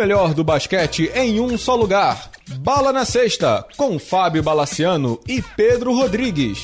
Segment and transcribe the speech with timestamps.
[0.00, 2.30] melhor do basquete em um só lugar.
[2.60, 6.58] Bala na Sexta, com Fábio Balaciano e Pedro Rodrigues.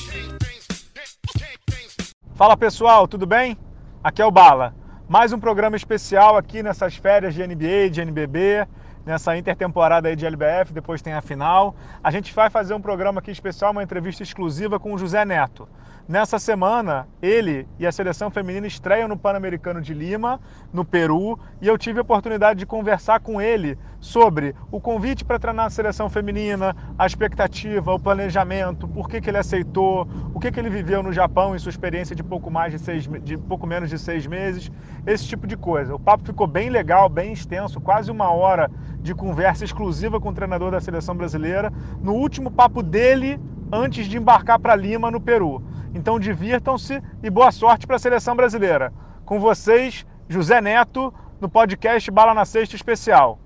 [2.33, 3.55] Fala pessoal, tudo bem?
[4.03, 4.73] Aqui é o Bala.
[5.07, 8.67] Mais um programa especial aqui nessas férias de NBA, de NBB,
[9.07, 11.73] nessa intertemporada aí de LBF, depois tem a final.
[12.03, 15.67] A gente vai fazer um programa aqui especial, uma entrevista exclusiva com o José Neto.
[16.09, 20.41] Nessa semana, ele e a seleção feminina estreiam no Pan-Americano de Lima,
[20.73, 23.77] no Peru, e eu tive a oportunidade de conversar com ele
[24.07, 29.29] sobre o convite para treinar a seleção feminina, a expectativa, o planejamento, por que, que
[29.29, 32.71] ele aceitou, o que, que ele viveu no Japão em sua experiência de pouco mais
[32.71, 34.71] de seis, de pouco menos de seis meses,
[35.05, 35.93] esse tipo de coisa.
[35.93, 38.71] O papo ficou bem legal, bem extenso, quase uma hora
[39.01, 41.71] de conversa exclusiva com o treinador da seleção brasileira.
[42.01, 43.39] No último papo dele,
[43.71, 45.61] antes de embarcar para Lima, no Peru.
[45.93, 48.93] Então divirtam-se e boa sorte para a seleção brasileira.
[49.25, 53.39] Com vocês, José Neto, no podcast Bala na Sexta Especial.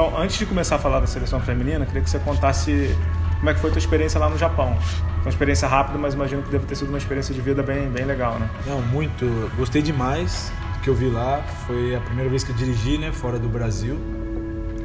[0.00, 2.96] Então, antes de começar a falar da seleção feminina, queria que você contasse
[3.36, 4.74] como é que foi a tua experiência lá no Japão.
[4.80, 7.90] Foi uma experiência rápida, mas imagino que deve ter sido uma experiência de vida bem,
[7.90, 8.48] bem legal, né?
[8.66, 9.26] Não, muito.
[9.58, 11.42] Gostei demais do que eu vi lá.
[11.66, 14.00] Foi a primeira vez que eu dirigi, né, fora do Brasil,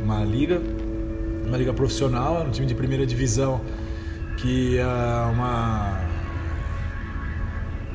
[0.03, 0.61] uma liga,
[1.45, 3.61] uma liga profissional, um time de primeira divisão
[4.35, 4.85] que é
[5.31, 5.97] uma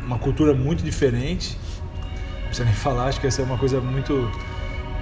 [0.07, 1.59] uma cultura muito diferente.
[2.37, 4.15] Não precisa nem falar, acho que essa é uma coisa muito.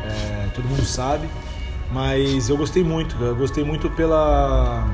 [0.05, 1.29] É, todo mundo sabe.
[1.93, 4.87] Mas eu gostei muito, eu gostei muito pela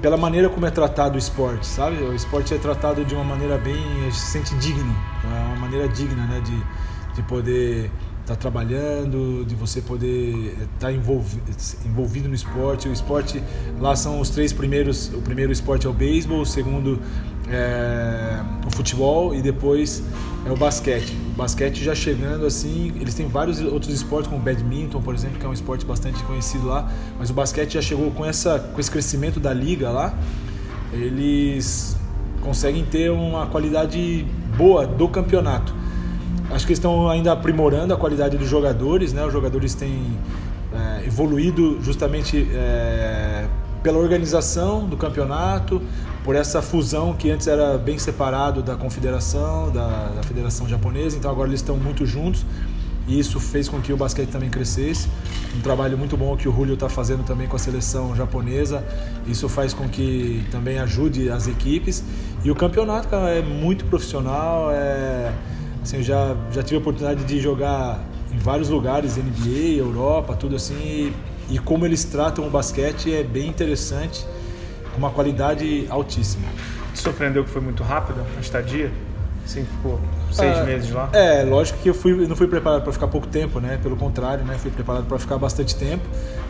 [0.00, 1.96] pela maneira como é tratado o esporte, sabe?
[2.04, 3.76] O esporte é tratado de uma maneira bem,
[4.12, 6.56] se sente digno, é uma maneira digna, né, de,
[7.16, 11.42] de poder estar tá trabalhando, de você poder estar tá envolvido,
[11.84, 12.88] envolvido no esporte.
[12.88, 13.42] O esporte
[13.80, 17.00] lá são os três primeiros, o primeiro esporte é o beisebol, o segundo
[17.50, 20.02] é, o futebol e depois
[20.46, 21.16] é o basquete.
[21.34, 25.38] O basquete já chegando assim, eles têm vários outros esportes, como o badminton, por exemplo,
[25.38, 28.80] que é um esporte bastante conhecido lá, mas o basquete já chegou com, essa, com
[28.80, 30.14] esse crescimento da liga lá,
[30.92, 31.96] eles
[32.40, 34.26] conseguem ter uma qualidade
[34.56, 35.74] boa do campeonato.
[36.50, 39.24] Acho que estão ainda aprimorando a qualidade dos jogadores, né?
[39.24, 40.02] Os jogadores têm
[40.72, 43.46] é, evoluído justamente é,
[43.82, 45.82] pela organização do campeonato,
[46.28, 51.30] por essa fusão que antes era bem separado da confederação, da, da federação japonesa, então
[51.30, 52.44] agora eles estão muito juntos
[53.06, 55.08] e isso fez com que o basquete também crescesse.
[55.56, 58.84] Um trabalho muito bom que o Julio está fazendo também com a seleção japonesa.
[59.26, 62.04] Isso faz com que também ajude as equipes.
[62.44, 64.70] E o campeonato cara, é muito profissional.
[64.70, 65.32] É,
[65.82, 70.56] assim, eu já, já tive a oportunidade de jogar em vários lugares, NBA, Europa, tudo
[70.56, 70.74] assim.
[71.48, 74.26] E, e como eles tratam o basquete é bem interessante
[74.98, 76.48] uma qualidade altíssima.
[76.92, 78.90] Te surpreendeu que foi muito rápida a estadia?
[79.46, 79.98] Sim, ficou
[80.30, 81.08] seis ah, meses lá?
[81.14, 83.78] É, lógico que eu fui, não fui preparado para ficar pouco tempo, né?
[83.82, 84.58] Pelo contrário, né?
[84.58, 86.04] Fui preparado para ficar bastante tempo,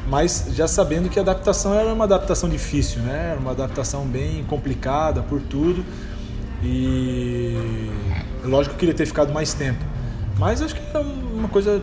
[0.08, 3.28] mas já sabendo que a adaptação era uma adaptação difícil, né?
[3.32, 5.84] Era uma adaptação bem complicada por tudo.
[6.60, 7.88] E
[8.42, 9.84] lógico que eu queria ter ficado mais tempo.
[10.37, 11.81] Mas acho que é uma coisa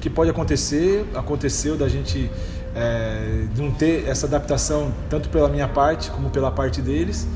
[0.00, 2.30] que pode acontecer, aconteceu da gente
[2.74, 7.26] é, não ter essa adaptação tanto pela minha parte como pela parte deles.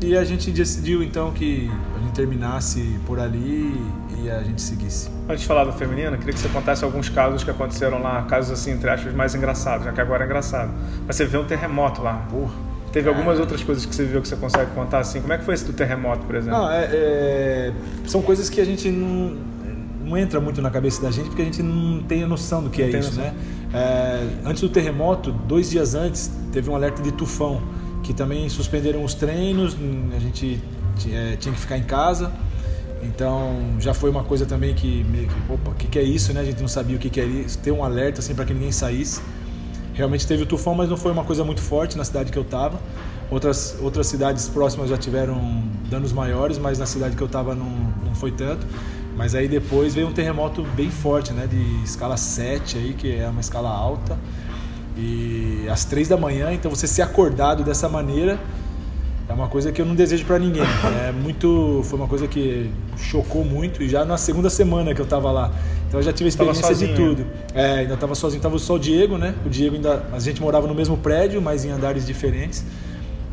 [0.00, 3.72] E a gente decidiu então que a gente terminasse por ali
[4.20, 5.08] e a gente seguisse.
[5.28, 8.50] Antes de falar do feminino, queria que você contasse alguns casos que aconteceram lá, casos
[8.50, 10.72] assim, entre aspas, mais engraçados, já que agora é engraçado.
[11.06, 12.14] Mas você vê um terremoto lá.
[12.30, 12.72] Porra.
[12.92, 15.20] Teve algumas outras coisas que você viu que você consegue contar assim?
[15.20, 16.58] Como é que foi esse do terremoto, por exemplo?
[16.58, 17.72] Não, é, é,
[18.06, 19.34] são coisas que a gente não,
[20.04, 22.68] não entra muito na cabeça da gente porque a gente não tem a noção do
[22.68, 23.24] que não é isso, noção.
[23.24, 23.34] né?
[23.74, 27.62] É, antes do terremoto, dois dias antes, teve um alerta de tufão,
[28.02, 29.76] que também suspenderam os treinos,
[30.14, 30.60] a gente
[31.10, 32.32] é, tinha que ficar em casa.
[33.02, 36.40] Então já foi uma coisa também que, que opa, o que, que, é isso, né?
[36.40, 38.54] A gente não sabia o que, que era isso, ter um alerta assim para que
[38.54, 39.20] ninguém saísse.
[39.94, 42.42] Realmente teve o tufão, mas não foi uma coisa muito forte na cidade que eu
[42.42, 42.80] estava.
[43.30, 47.70] Outras, outras cidades próximas já tiveram danos maiores, mas na cidade que eu estava não,
[48.04, 48.66] não foi tanto.
[49.16, 53.28] Mas aí depois veio um terremoto bem forte, né, de escala 7 aí, que é
[53.28, 54.18] uma escala alta.
[54.96, 58.38] E às 3 da manhã, então você ser acordado dessa maneira
[59.28, 60.62] é uma coisa que eu não desejo para ninguém.
[61.08, 65.06] É muito, foi uma coisa que chocou muito e já na segunda semana que eu
[65.06, 65.50] tava lá.
[65.88, 67.26] Então eu já tive a experiência de tudo.
[67.54, 69.34] É, ainda tava sozinho, tava só o Diego, né?
[69.44, 72.64] O Diego ainda, a gente morava no mesmo prédio, mas em andares diferentes.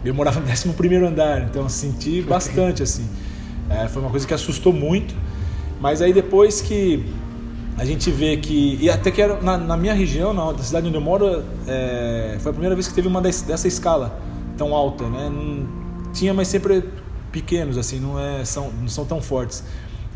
[0.03, 3.05] Eu morava no 11 primeiro andar, então senti bastante assim.
[3.69, 5.13] É, foi uma coisa que assustou muito.
[5.79, 7.05] Mas aí depois que
[7.77, 8.77] a gente vê que.
[8.81, 12.37] E até que era na, na minha região, na, na, cidade onde eu moro, é,
[12.39, 14.19] foi a primeira vez que teve uma desse, dessa escala
[14.57, 15.29] tão alta, né?
[15.29, 16.83] Não, tinha, mas sempre
[17.31, 19.63] pequenos, assim, não, é, são, não são tão fortes.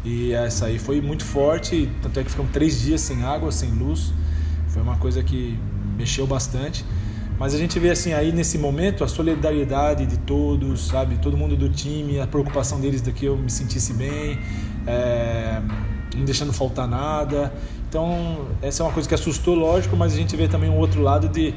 [0.03, 3.69] E essa aí foi muito forte, tanto é que ficamos três dias sem água, sem
[3.69, 4.11] luz.
[4.67, 5.57] Foi uma coisa que
[5.97, 6.83] mexeu bastante.
[7.39, 11.17] Mas a gente vê assim aí nesse momento a solidariedade de todos, sabe?
[11.17, 14.37] Todo mundo do time, a preocupação deles de que eu me sentisse bem,
[14.87, 15.61] é,
[16.15, 17.53] não deixando faltar nada.
[17.89, 21.01] Então essa é uma coisa que assustou, lógico, mas a gente vê também um outro
[21.01, 21.53] lado de,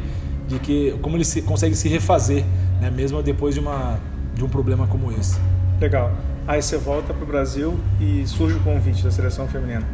[0.46, 2.44] de que como eles conseguem se refazer,
[2.80, 2.90] né?
[2.90, 3.98] Mesmo depois de uma
[4.34, 5.38] de um problema como esse.
[5.80, 6.12] Legal.
[6.46, 9.84] Aí você volta para o Brasil e surge o convite da seleção feminina.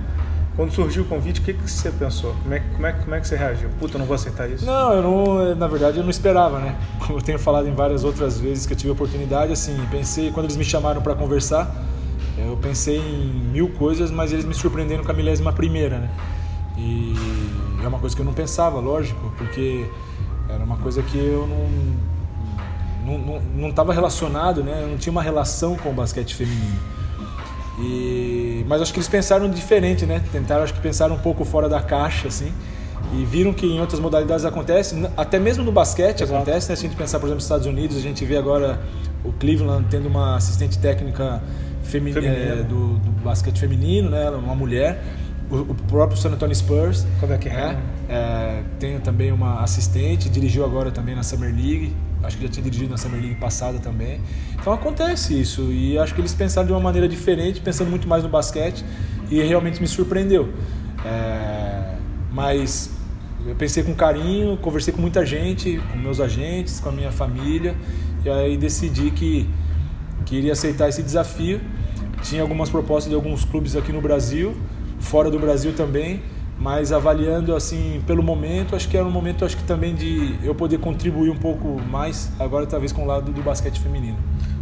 [0.54, 2.34] Quando surgiu o convite, o que, que você pensou?
[2.42, 3.70] Como é, como, é, como é que você reagiu?
[3.78, 4.66] Puta, eu não vou aceitar isso.
[4.66, 6.76] Não, eu não, na verdade eu não esperava, né?
[7.06, 10.30] Como eu tenho falado em várias outras vezes que eu tive a oportunidade, assim, pensei,
[10.30, 11.74] quando eles me chamaram para conversar,
[12.46, 16.10] eu pensei em mil coisas, mas eles me surpreenderam com a milésima primeira, né?
[16.76, 17.14] E
[17.82, 19.86] é uma coisa que eu não pensava, lógico, porque
[20.48, 22.12] era uma coisa que eu não
[23.04, 24.80] não estava não, não relacionado, né?
[24.82, 26.78] Eu não tinha uma relação com o basquete feminino.
[27.78, 30.22] E, mas acho que eles pensaram diferente, né?
[30.30, 32.52] Tentaram, acho que pensaram um pouco fora da caixa, assim.
[33.12, 36.34] E viram que em outras modalidades acontece, até mesmo no basquete Exato.
[36.34, 36.76] acontece, né?
[36.76, 38.80] Se a gente pensar, por exemplo, nos Estados Unidos, a gente vê agora
[39.24, 41.42] o Cleveland tendo uma assistente técnica
[41.92, 44.30] femi é, do, do, basquete feminino, né?
[44.30, 45.02] Uma mulher.
[45.50, 47.06] O, o próprio San Antonio Spurs.
[47.20, 47.76] Como é que é?
[48.08, 48.62] é?
[48.78, 51.92] Tem também uma assistente, dirigiu agora também na Summer League
[52.22, 54.20] acho que já tinha dirigido na Summer League passada também.
[54.54, 58.22] Então acontece isso e acho que eles pensaram de uma maneira diferente, pensando muito mais
[58.22, 58.84] no basquete
[59.30, 60.52] e realmente me surpreendeu.
[61.04, 61.94] É,
[62.32, 62.90] mas
[63.46, 67.74] eu pensei com carinho, conversei com muita gente, com meus agentes, com a minha família
[68.24, 69.48] e aí decidi que,
[70.24, 71.60] que iria aceitar esse desafio.
[72.22, 74.56] Tinha algumas propostas de alguns clubes aqui no Brasil,
[74.98, 76.22] fora do Brasil também
[76.62, 80.54] mas avaliando assim pelo momento acho que era um momento acho que também de eu
[80.54, 84.16] poder contribuir um pouco mais agora talvez com o lado do basquete feminino.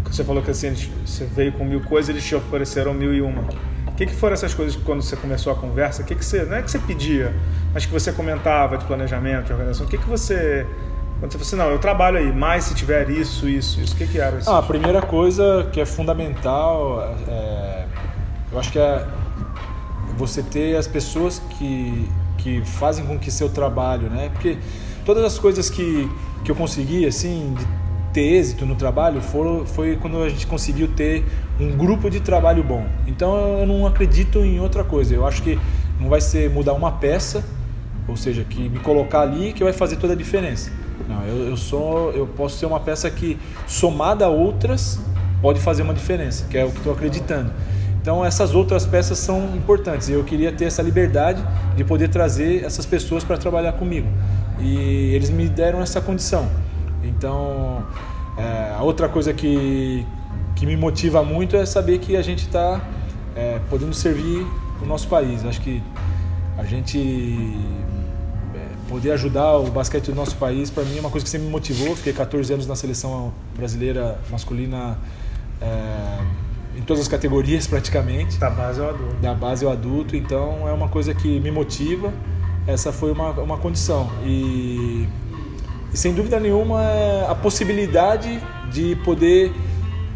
[0.04, 0.74] Você falou que assim
[1.04, 3.42] você veio com mil coisas eles te ofereceram mil e uma.
[3.86, 6.24] O que, que foram essas coisas que quando você começou a conversa o que que
[6.24, 7.34] você não é que você pedia
[7.74, 10.66] mas que você comentava de planejamento de organização o que que você
[11.20, 13.96] quando você falou assim, não, eu trabalho aí, mas se tiver isso, isso, isso, o
[13.96, 14.50] que, que era isso?
[14.50, 17.84] Ah, a primeira coisa que é fundamental, é,
[18.50, 19.06] eu acho que é
[20.16, 22.08] você ter as pessoas que,
[22.38, 24.30] que fazem com que seu trabalho, né?
[24.32, 24.56] Porque
[25.04, 26.10] todas as coisas que,
[26.42, 27.66] que eu consegui, assim, de
[28.14, 31.24] ter êxito no trabalho, foram, foi quando a gente conseguiu ter
[31.60, 32.86] um grupo de trabalho bom.
[33.06, 35.14] Então eu não acredito em outra coisa.
[35.14, 35.58] Eu acho que
[36.00, 37.44] não vai ser mudar uma peça,
[38.08, 40.72] ou seja, que me colocar ali que vai fazer toda a diferença.
[41.08, 45.00] Não, eu, eu sou, eu posso ser uma peça que somada a outras
[45.40, 47.50] pode fazer uma diferença, que é o que estou acreditando.
[48.00, 51.44] Então essas outras peças são importantes eu queria ter essa liberdade
[51.76, 54.08] de poder trazer essas pessoas para trabalhar comigo
[54.58, 56.48] e eles me deram essa condição.
[57.04, 57.84] Então
[58.38, 60.06] é, a outra coisa que,
[60.56, 62.80] que me motiva muito é saber que a gente está
[63.36, 64.46] é, podendo servir
[64.82, 65.44] o nosso país.
[65.44, 65.82] Acho que
[66.56, 67.54] a gente
[68.90, 71.52] poder ajudar o basquete do nosso país para mim é uma coisa que sempre me
[71.52, 71.94] motivou.
[71.94, 74.98] Fiquei 14 anos na seleção brasileira masculina.
[75.62, 78.38] É, em todas as categorias praticamente.
[78.38, 79.14] Da base ao adulto.
[79.16, 82.12] Da base ao adulto, então é uma coisa que me motiva.
[82.66, 84.10] Essa foi uma, uma condição.
[84.24, 85.08] E,
[85.92, 86.80] e sem dúvida nenhuma
[87.28, 88.40] a possibilidade
[88.72, 89.52] de poder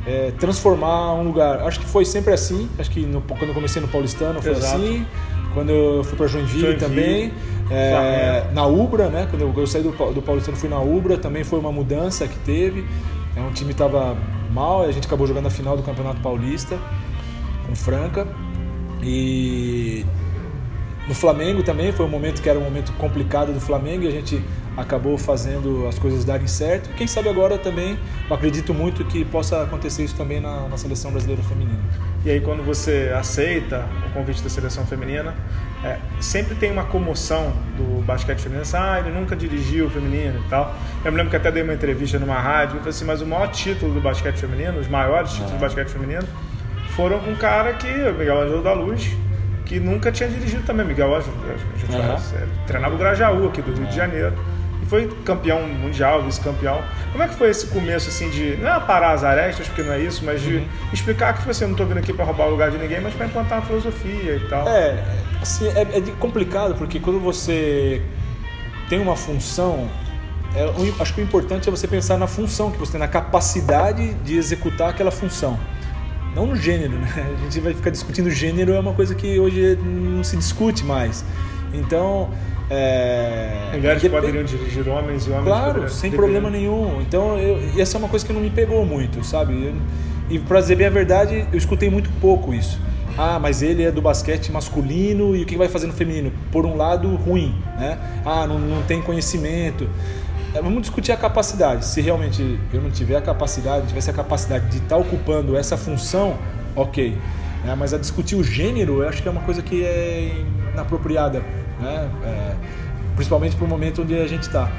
[0.07, 1.61] é, transformar um lugar.
[1.61, 2.69] Acho que foi sempre assim.
[2.79, 4.77] Acho que no, quando eu comecei no Paulistano foi Exato.
[4.77, 5.07] assim.
[5.53, 7.33] Quando eu fui para Joinville, Joinville, também.
[7.71, 9.27] É, na Ubra, né?
[9.31, 12.85] Quando eu, saí do, do Paulistano fui na Ubra, também foi uma mudança que teve.
[13.37, 14.17] É, um time estava
[14.51, 16.79] mal, a gente acabou jogando a final do Campeonato Paulista
[17.67, 18.27] com Franca.
[19.03, 20.05] E
[21.07, 24.11] no Flamengo também foi um momento que era um momento complicado do Flamengo e a
[24.11, 24.43] gente
[24.77, 26.89] acabou fazendo as coisas darem certo.
[26.97, 31.11] Quem sabe agora também, eu acredito muito que possa acontecer isso também na, na seleção
[31.11, 31.83] brasileira feminina.
[32.25, 35.35] E aí quando você aceita o convite da seleção feminina,
[35.85, 40.43] é, sempre tem uma comoção do basquete feminino, assim, ah, ele nunca dirigiu o feminino
[40.45, 40.75] e tal.
[41.05, 43.27] Eu me lembro que até dei uma entrevista numa rádio, e falei assim, mas o
[43.27, 45.57] maior título do basquete feminino, os maiores títulos é.
[45.57, 46.27] do basquete feminino,
[46.97, 49.11] foram com um cara que, o Miguel Ângelo da Luz,
[49.67, 50.87] que nunca tinha dirigido também.
[50.87, 52.49] Miguel Ângelo, a gente uhum.
[52.67, 53.97] treinava o Grajaú aqui do Rio de é.
[53.97, 54.35] Janeiro
[54.83, 56.83] e foi campeão mundial, vice-campeão.
[57.11, 59.93] Como é que foi esse começo, assim, de não é parar as arestas, porque não
[59.93, 60.67] é isso, mas de uhum.
[60.93, 63.01] explicar que, tipo assim, eu não estou vindo aqui para roubar o lugar de ninguém,
[63.01, 64.69] mas para implantar uma filosofia e tal?
[64.69, 65.03] É,
[65.45, 68.03] assim, é, é complicado, porque quando você
[68.89, 69.89] tem uma função,
[70.55, 70.65] é,
[71.01, 74.37] acho que o importante é você pensar na função que você tem, na capacidade de
[74.37, 75.59] executar aquela função.
[76.35, 77.35] Não no gênero, né?
[77.39, 81.25] A gente vai ficar discutindo gênero, é uma coisa que hoje não se discute mais.
[81.73, 82.31] Então,
[82.71, 83.71] é...
[83.75, 84.13] Mulheres dep...
[84.13, 87.01] poderiam dirigir homens e homens Claro, sem problema nenhum.
[87.03, 89.53] Então, eu, essa é uma coisa que não me pegou muito, sabe?
[89.67, 89.75] Eu,
[90.31, 92.81] e para dizer bem a verdade, eu escutei muito pouco isso.
[93.17, 96.33] Ah, mas ele é do basquete masculino e o que vai fazer no feminino?
[96.51, 97.99] Por um lado, ruim, né?
[98.25, 99.89] Ah, não, não tem conhecimento.
[100.55, 101.85] É, vamos discutir a capacidade.
[101.85, 106.37] Se realmente eu não tiver a capacidade, tivesse a capacidade de estar ocupando essa função,
[106.75, 107.17] ok.
[107.67, 111.41] É, mas a discutir o gênero, eu acho que é uma coisa que é inapropriada,
[111.81, 112.11] né?
[112.25, 112.55] É,
[113.15, 114.71] principalmente para o momento onde a gente está.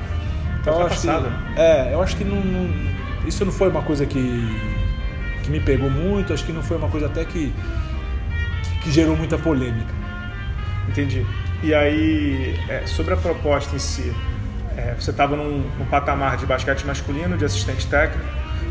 [0.62, 1.10] Então, eu acho que,
[1.58, 2.70] é, eu acho que não, não,
[3.28, 4.58] isso não foi uma coisa que,
[5.44, 7.54] que me pegou muito, acho que não foi uma coisa até que,
[8.86, 9.92] que gerou muita polêmica.
[10.88, 11.26] Entendi.
[11.64, 14.14] E aí, é, sobre a proposta em si,
[14.78, 18.24] é, você estava num, num, patamar de basquete masculino, de assistente técnico,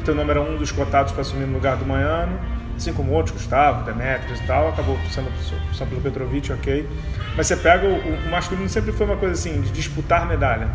[0.04, 2.38] teu nome era um dos cotados para assumir no lugar do Manhano,
[2.76, 5.28] assim como outros, Gustavo, Demetrios e tal, acabou sendo,
[5.74, 6.88] sendo pelo Petrovic, ok.
[7.36, 10.68] Mas você pega, o, o, masculino sempre foi uma coisa assim, de disputar medalha.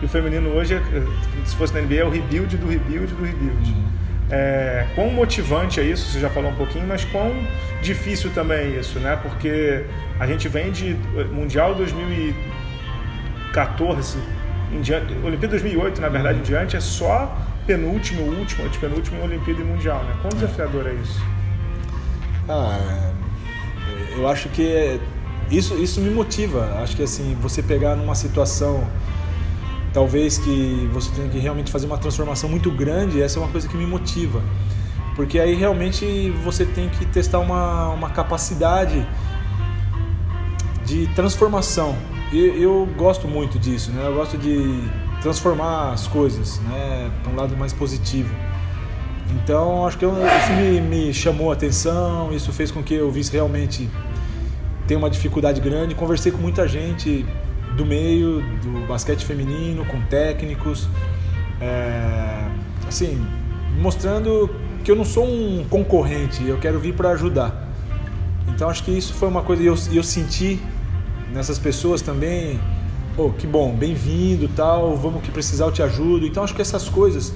[0.00, 0.80] E o feminino hoje, é,
[1.44, 3.76] se fosse na NBA, é o rebuild do rebuild do rebuild.
[4.30, 7.34] É, quão motivante é isso, você já falou um pouquinho, mas quão
[7.80, 9.18] difícil também é isso, né?
[9.22, 9.86] Porque
[10.20, 10.94] a gente vem de
[11.32, 14.18] Mundial 2014
[14.72, 19.64] em diante, Olimpíada 2008, na verdade, em diante, é só penúltimo, último, antepenúltimo Olimpíada e
[19.64, 20.14] Mundial, né?
[20.20, 21.20] Quão desafiador é isso?
[22.48, 23.12] Ah,
[24.16, 25.00] eu acho que
[25.50, 26.78] isso, isso me motiva.
[26.82, 28.86] Acho que assim, você pegar numa situação
[29.92, 33.68] talvez que você tenha que realmente fazer uma transformação muito grande, essa é uma coisa
[33.68, 34.42] que me motiva.
[35.16, 39.06] Porque aí realmente você tem que testar uma, uma capacidade
[40.84, 41.96] de transformação.
[42.32, 44.06] E eu gosto muito disso, né?
[44.06, 44.82] Eu gosto de
[45.20, 48.32] transformar as coisas, né, para um lado mais positivo.
[49.30, 53.10] Então, acho que eu, isso me, me, chamou a atenção, isso fez com que eu
[53.10, 53.88] visse realmente
[54.86, 55.94] ter uma dificuldade grande.
[55.94, 57.26] Conversei com muita gente
[57.78, 60.88] do meio do basquete feminino, com técnicos,
[61.60, 62.46] é,
[62.86, 63.24] assim,
[63.80, 64.50] mostrando
[64.84, 67.68] que eu não sou um concorrente, eu quero vir para ajudar.
[68.48, 70.60] Então, acho que isso foi uma coisa, e eu, eu senti
[71.32, 72.58] nessas pessoas também
[73.18, 76.24] oh, que bom, bem-vindo, tal, vamos que precisar eu te ajudo.
[76.24, 77.34] Então acho que essas coisas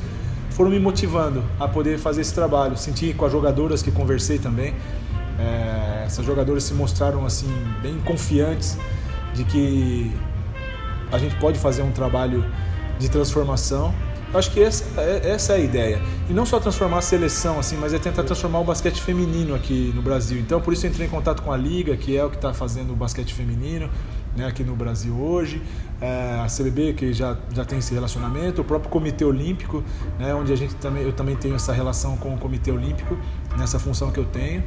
[0.51, 2.77] foram me motivando a poder fazer esse trabalho.
[2.77, 4.75] Senti com as jogadoras que conversei também,
[5.39, 7.51] é, essas jogadoras se mostraram assim
[7.83, 8.79] bem confiantes
[9.35, 10.13] de que
[11.13, 12.45] a gente pode fazer um trabalho
[12.99, 13.95] de transformação.
[14.35, 16.03] Acho que essa, é, essa é a ideia.
[16.29, 19.93] E não só transformar a seleção, assim, mas é tentar transformar o basquete feminino aqui
[19.95, 20.41] no Brasil.
[20.41, 22.55] Então, por isso eu entrei em contato com a Liga, que é o que está
[22.55, 23.91] fazendo o basquete feminino
[24.37, 25.63] né, aqui no Brasil hoje,
[26.01, 29.85] é, a CBB que já, já tem esse relacionamento, o próprio Comitê Olímpico,
[30.19, 33.17] né, onde a gente também, eu também tenho essa relação com o Comitê Olímpico,
[33.57, 34.63] nessa função que eu tenho.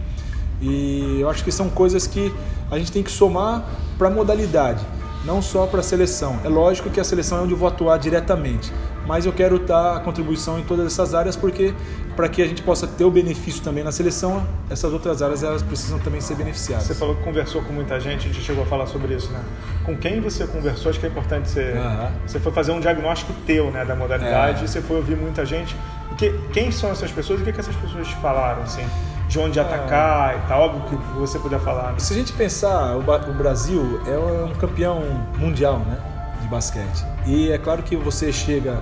[0.62, 2.34] E eu acho que são coisas que
[2.72, 4.86] a gente tem que somar para a modalidade,
[5.25, 6.39] não só para a seleção.
[6.44, 8.72] É lógico que a seleção é onde eu vou atuar diretamente,
[9.08, 11.74] mas eu quero dar a contribuição em todas essas áreas porque
[12.15, 15.62] para que a gente possa ter o benefício também na seleção, essas outras áreas elas
[15.62, 16.86] precisam também ser beneficiadas.
[16.86, 19.41] Você falou que conversou com muita gente, a gente chegou a falar sobre isso, né?
[19.84, 22.10] Com quem você conversou, acho que é importante você uhum.
[22.25, 24.63] você foi fazer um diagnóstico teu, né, da modalidade, é.
[24.63, 25.75] e você foi ouvir muita gente.
[26.17, 28.86] Que, quem são essas pessoas e o que, que essas pessoas te falaram, assim?
[29.27, 31.94] De onde atacar e tal, óbvio que você puder falar.
[31.94, 32.00] Né?
[32.00, 35.01] Se a gente pensar, o, Brasil é um campeão
[35.38, 35.98] mundial, né?
[36.41, 37.03] de basquete.
[37.25, 38.82] E é claro que você chega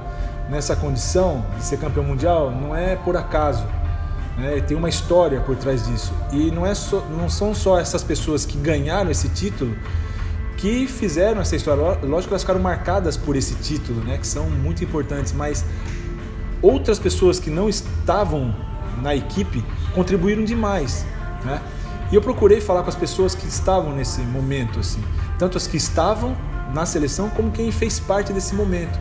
[0.50, 3.66] nessa condição de ser campeão mundial não é por acaso.
[4.38, 4.62] Né?
[4.62, 6.14] Tem uma história por trás disso.
[6.32, 6.74] E não, é
[7.10, 9.76] não são só essas pessoas que ganharam esse título
[10.58, 12.00] que fizeram essa história.
[12.04, 14.18] Lógico que elas ficaram marcadas por esse título, né?
[14.18, 15.66] que são muito importantes, mas
[16.62, 18.56] outras pessoas que não estavam
[19.02, 21.06] na equipe contribuíram demais.
[21.44, 21.62] Né?
[22.12, 25.04] E eu procurei falar com as pessoas que estavam nesse momento, assim,
[25.40, 26.36] tanto as que estavam
[26.74, 29.00] na seleção como quem fez parte desse momento.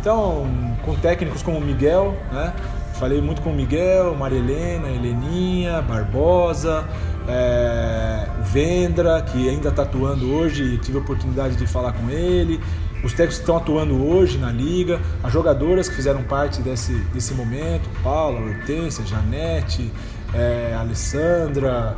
[0.00, 0.46] Então,
[0.84, 2.52] com técnicos como o Miguel, né?
[2.98, 6.88] Falei muito com o Miguel, Maria Helena, Heleninha, Barbosa,
[7.28, 12.58] é, Vendra, que ainda está atuando hoje, tive a oportunidade de falar com ele.
[13.04, 17.34] Os técnicos que estão atuando hoje na liga, as jogadoras que fizeram parte desse, desse
[17.34, 19.92] momento, Paula, Hortência, Janete,
[20.36, 21.96] é, Alessandra,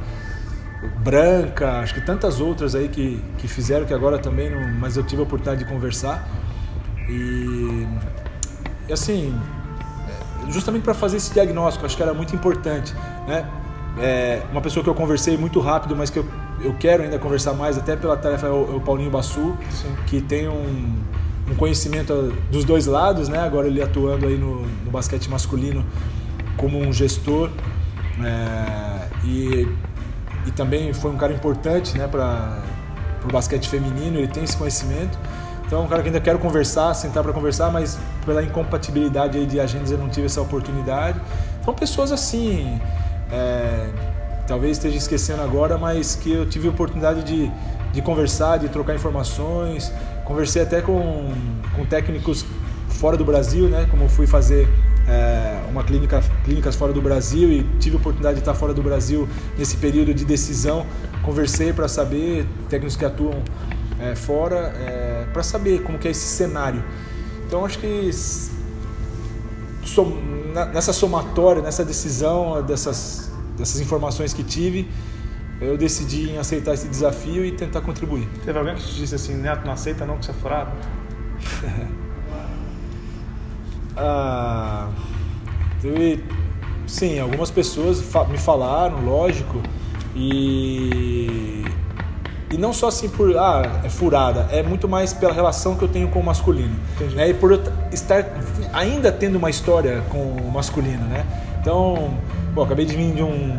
[1.03, 5.03] Branca, acho que tantas outras aí que, que fizeram que agora também, não, mas eu
[5.03, 6.27] tive a oportunidade de conversar.
[7.09, 7.87] E,
[8.89, 9.35] e assim,
[10.49, 12.95] justamente para fazer esse diagnóstico, acho que era muito importante,
[13.27, 13.49] né?
[14.01, 16.27] É, uma pessoa que eu conversei muito rápido, mas que eu,
[16.61, 19.93] eu quero ainda conversar mais, até pela tarefa, é o, é o Paulinho Bassu, Sim.
[20.07, 20.95] que tem um,
[21.51, 23.41] um, conhecimento dos dois lados, né?
[23.41, 25.85] Agora ele atuando aí no, no basquete masculino
[26.57, 27.51] como um gestor.
[28.25, 29.69] É, e
[30.49, 32.63] e também foi um cara importante né, para
[33.23, 35.19] o basquete feminino, ele tem esse conhecimento.
[35.67, 39.61] Então é um cara que ainda quero conversar, sentar para conversar, mas pela incompatibilidade de
[39.61, 41.21] agendas eu não tive essa oportunidade.
[41.63, 42.81] São pessoas assim,
[43.31, 43.91] é,
[44.47, 47.53] talvez esteja esquecendo agora, mas que eu tive a oportunidade de,
[47.93, 49.93] de conversar, de trocar informações.
[50.25, 51.31] Conversei até com,
[51.77, 52.47] com técnicos
[52.89, 53.87] fora do Brasil, né?
[53.91, 54.67] Como fui fazer
[55.09, 58.83] é, uma clínica, clínicas fora do Brasil e tive a oportunidade de estar fora do
[58.83, 60.87] Brasil nesse período de decisão.
[61.23, 63.43] Conversei para saber técnicos que atuam
[63.99, 66.85] é, fora, é, para saber como que é esse cenário.
[67.47, 68.11] Então acho que
[69.85, 70.13] som,
[70.73, 74.89] nessa somatória, nessa decisão dessas, dessas informações que tive,
[75.61, 78.29] eu decidi em aceitar esse desafio e tentar contribuir.
[78.45, 80.71] Teve alguém que te disse assim, Neto, não aceita não que você é furado?
[83.99, 84.89] ah,
[85.83, 86.25] teve,
[86.87, 89.61] sim, algumas pessoas me falaram, lógico,
[90.15, 91.65] e
[92.51, 95.89] e não só assim por, ah, é furada, é muito mais pela relação que eu
[95.89, 96.75] tenho com o masculino.
[97.15, 97.31] Né?
[97.31, 97.63] E por eu
[97.93, 98.25] estar
[98.73, 101.27] ainda tendo uma história com o masculino, né?
[101.61, 102.15] Então,
[102.55, 103.55] bom, acabei de vir de um,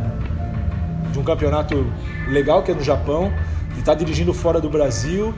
[1.11, 1.85] de um campeonato
[2.27, 3.31] legal que é no Japão,
[3.75, 5.35] e estar tá dirigindo fora do Brasil,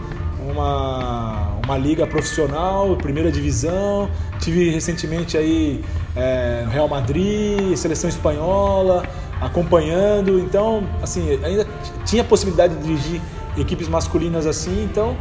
[0.52, 4.10] uma, uma liga profissional, primeira divisão.
[4.40, 5.84] Tive recentemente aí
[6.16, 9.04] é, Real Madrid, seleção espanhola,
[9.40, 10.40] acompanhando.
[10.40, 11.68] Então, assim, ainda
[12.06, 13.22] tinha a possibilidade de dirigir
[13.58, 15.16] equipes masculinas assim, então,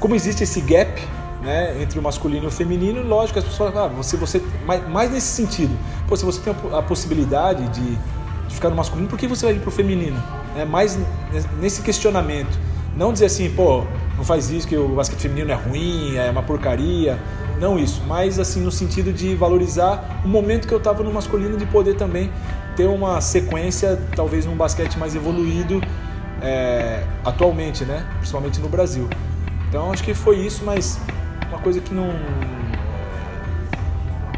[0.00, 1.00] como existe esse gap
[1.42, 4.88] né, entre o masculino e o feminino, lógico, as pessoas falam, ah, você, você, mais,
[4.88, 5.76] mais nesse sentido,
[6.08, 7.96] pô, se você tem a possibilidade de,
[8.48, 10.22] de ficar no masculino, por que você vai ir para o feminino?
[10.56, 10.98] É mais
[11.60, 12.58] nesse questionamento.
[12.96, 13.84] Não dizer assim, pô,
[14.22, 17.18] não faz isso que o basquete feminino é ruim, é uma porcaria.
[17.58, 21.56] Não isso, mas assim no sentido de valorizar o momento que eu estava no masculino
[21.56, 22.30] de poder também
[22.76, 25.82] ter uma sequência, talvez num basquete mais evoluído
[26.40, 28.06] é, atualmente, né?
[28.18, 29.08] Principalmente no Brasil.
[29.68, 31.00] Então acho que foi isso, mas
[31.48, 32.06] uma coisa que não,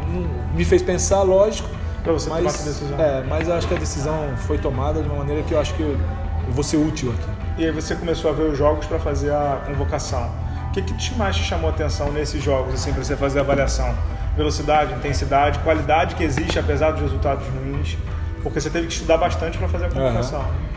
[0.09, 1.69] não me fez pensar, lógico.
[2.03, 2.99] Pra você mas, tomar essa decisão.
[2.99, 5.83] É, mas acho que a decisão foi tomada de uma maneira que eu acho que
[5.83, 7.34] eu, eu vou ser útil aqui.
[7.57, 10.29] E aí você começou a ver os jogos para fazer a convocação.
[10.69, 13.41] O que, que mais te chamou a atenção nesses jogos, assim, para você fazer a
[13.43, 13.95] avaliação?
[14.35, 17.97] Velocidade, intensidade, qualidade que existe apesar dos resultados ruins?
[18.43, 20.41] Porque você teve que estudar bastante para fazer a convocação.
[20.41, 20.75] Uhum.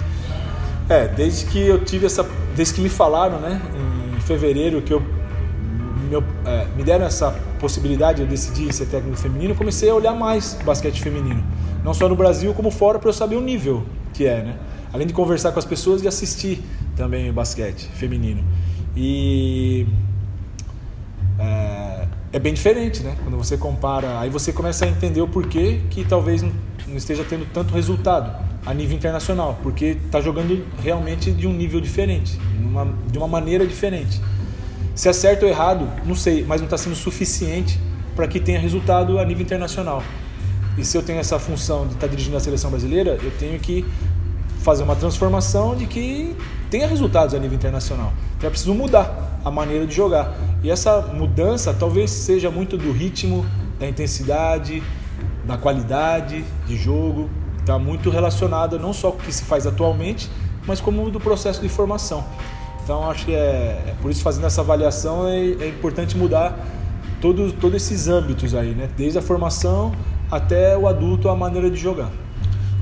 [0.88, 2.24] É, desde que eu tive essa.
[2.55, 3.61] Desde que me falaram, né,
[4.16, 5.03] em fevereiro, que eu.
[6.09, 10.57] Meu, é, me deram essa possibilidade, eu decidi ser técnico feminino, comecei a olhar mais
[10.64, 11.44] basquete feminino.
[11.85, 14.55] Não só no Brasil, como fora, para eu saber o nível que é, né?
[14.92, 16.62] Além de conversar com as pessoas e assistir
[16.96, 18.42] também o basquete feminino.
[18.96, 19.87] E.
[21.38, 23.16] É, é bem diferente, né?
[23.22, 26.53] Quando você compara, aí você começa a entender o porquê que talvez não
[26.96, 28.35] esteja tendo tanto resultado
[28.66, 32.38] a nível internacional, porque está jogando realmente de um nível diferente,
[33.11, 34.20] de uma maneira diferente.
[34.94, 37.79] Se é certo ou errado, não sei, mas não está sendo suficiente
[38.16, 40.03] para que tenha resultado a nível internacional.
[40.77, 43.59] E se eu tenho essa função de estar tá dirigindo a seleção brasileira, eu tenho
[43.61, 43.85] que
[44.59, 46.37] fazer uma transformação de que
[46.71, 48.12] tenha resultados a nível internacional.
[48.37, 50.35] Então é preciso mudar a maneira de jogar.
[50.62, 53.47] E essa mudança talvez seja muito do ritmo,
[53.79, 54.83] da intensidade,
[55.44, 60.31] da qualidade de jogo, está muito relacionada não só com o que se faz atualmente,
[60.66, 62.25] mas como do processo de formação.
[62.83, 66.59] Então acho que é, é por isso fazendo essa avaliação é, é importante mudar
[67.21, 68.88] todos todos esses âmbitos aí, né?
[68.97, 69.92] Desde a formação
[70.31, 72.11] até o adulto a maneira de jogar.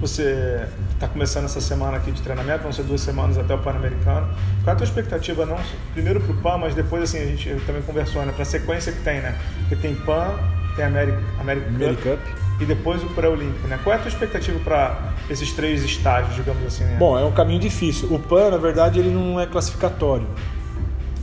[0.01, 4.29] Você está começando essa semana aqui de treinamento, vão ser duas semanas até o Pan-Americano.
[4.63, 5.59] Qual é a tua expectativa, não
[5.95, 8.33] primeiro para o PAN, mas depois assim, a gente também conversou, né?
[8.33, 9.39] Para a sequência que tem, né?
[9.61, 10.35] Porque tem PAN,
[10.77, 13.79] tem América, América Cup, Cup e depois o pré-olímpico, né?
[13.83, 16.85] Qual é a tua expectativa para esses três estágios, digamos assim?
[16.85, 16.97] Né?
[16.99, 18.13] Bom, é um caminho difícil.
[18.13, 20.29] O PAN, na verdade, ele não é classificatório,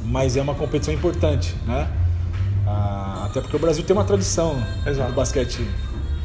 [0.03, 1.87] mas é uma competição importante, né?
[2.65, 5.11] Ah, até porque o Brasil tem uma tradição Exato.
[5.11, 5.67] do basquete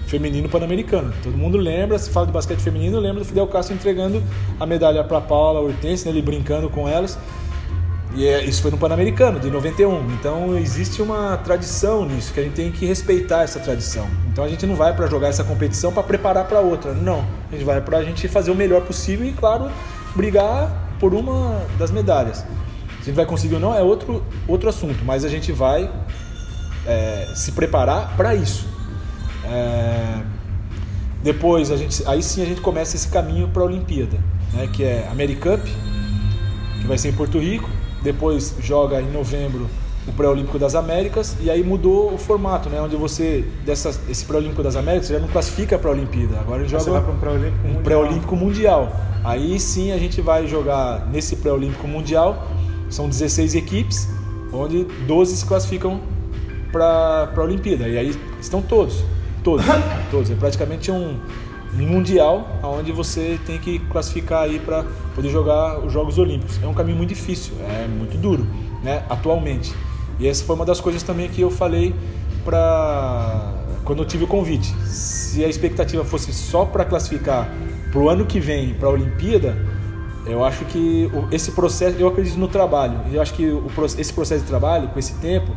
[0.08, 1.12] feminino pan-americano.
[1.22, 4.22] Todo mundo lembra, se fala de basquete feminino, lembra do Fidel Castro entregando
[4.58, 7.18] a medalha para Paula Hortense, né, ele brincando com elas.
[8.14, 10.10] E é, isso foi no Pan-Americano, de 91.
[10.12, 14.08] Então existe uma tradição nisso, que a gente tem que respeitar essa tradição.
[14.32, 16.94] Então a gente não vai para jogar essa competição para preparar para outra.
[16.94, 17.24] Não.
[17.48, 19.70] A gente vai para a gente fazer o melhor possível e, claro,
[20.16, 22.38] brigar por uma das medalhas.
[22.38, 25.90] Se a gente vai conseguir ou não é outro, outro assunto, mas a gente vai
[26.86, 28.77] é, se preparar para isso.
[29.50, 30.22] É,
[31.22, 34.18] depois, a gente, aí sim a gente começa esse caminho para a Olimpíada,
[34.52, 35.62] né, que é Americup,
[36.80, 37.68] que vai ser em Porto Rico
[38.02, 39.66] depois joga em novembro
[40.06, 42.80] o pré-olímpico das Américas e aí mudou o formato, né?
[42.80, 46.68] Onde você dessa esse pré-olímpico das Américas já não classifica para a Olimpíada, agora ele
[46.68, 48.90] joga um pré-olímpico um pré-olímpico mundial.
[49.22, 52.48] Aí sim a gente vai jogar nesse pré-olímpico mundial,
[52.88, 54.08] são 16 equipes,
[54.50, 56.00] onde 12 se classificam
[56.72, 57.86] para a Olimpíada.
[57.86, 59.04] E aí estão todos,
[59.48, 59.64] todos,
[60.10, 60.30] todos.
[60.30, 61.18] É praticamente um
[61.72, 64.84] mundial, onde você tem que classificar aí para
[65.14, 66.60] poder jogar os Jogos Olímpicos.
[66.62, 68.46] É um caminho muito difícil, é muito duro,
[68.82, 69.72] né, atualmente.
[70.18, 71.94] E essa foi uma das coisas também que eu falei
[72.44, 74.74] para quando eu tive o convite.
[74.84, 77.48] Se a expectativa fosse só para classificar
[77.90, 79.56] para o ano que vem para a Olimpíada,
[80.26, 83.00] eu acho que esse processo, eu acredito no trabalho.
[83.10, 83.50] Eu acho que
[83.98, 85.52] esse processo de trabalho, com esse tempo,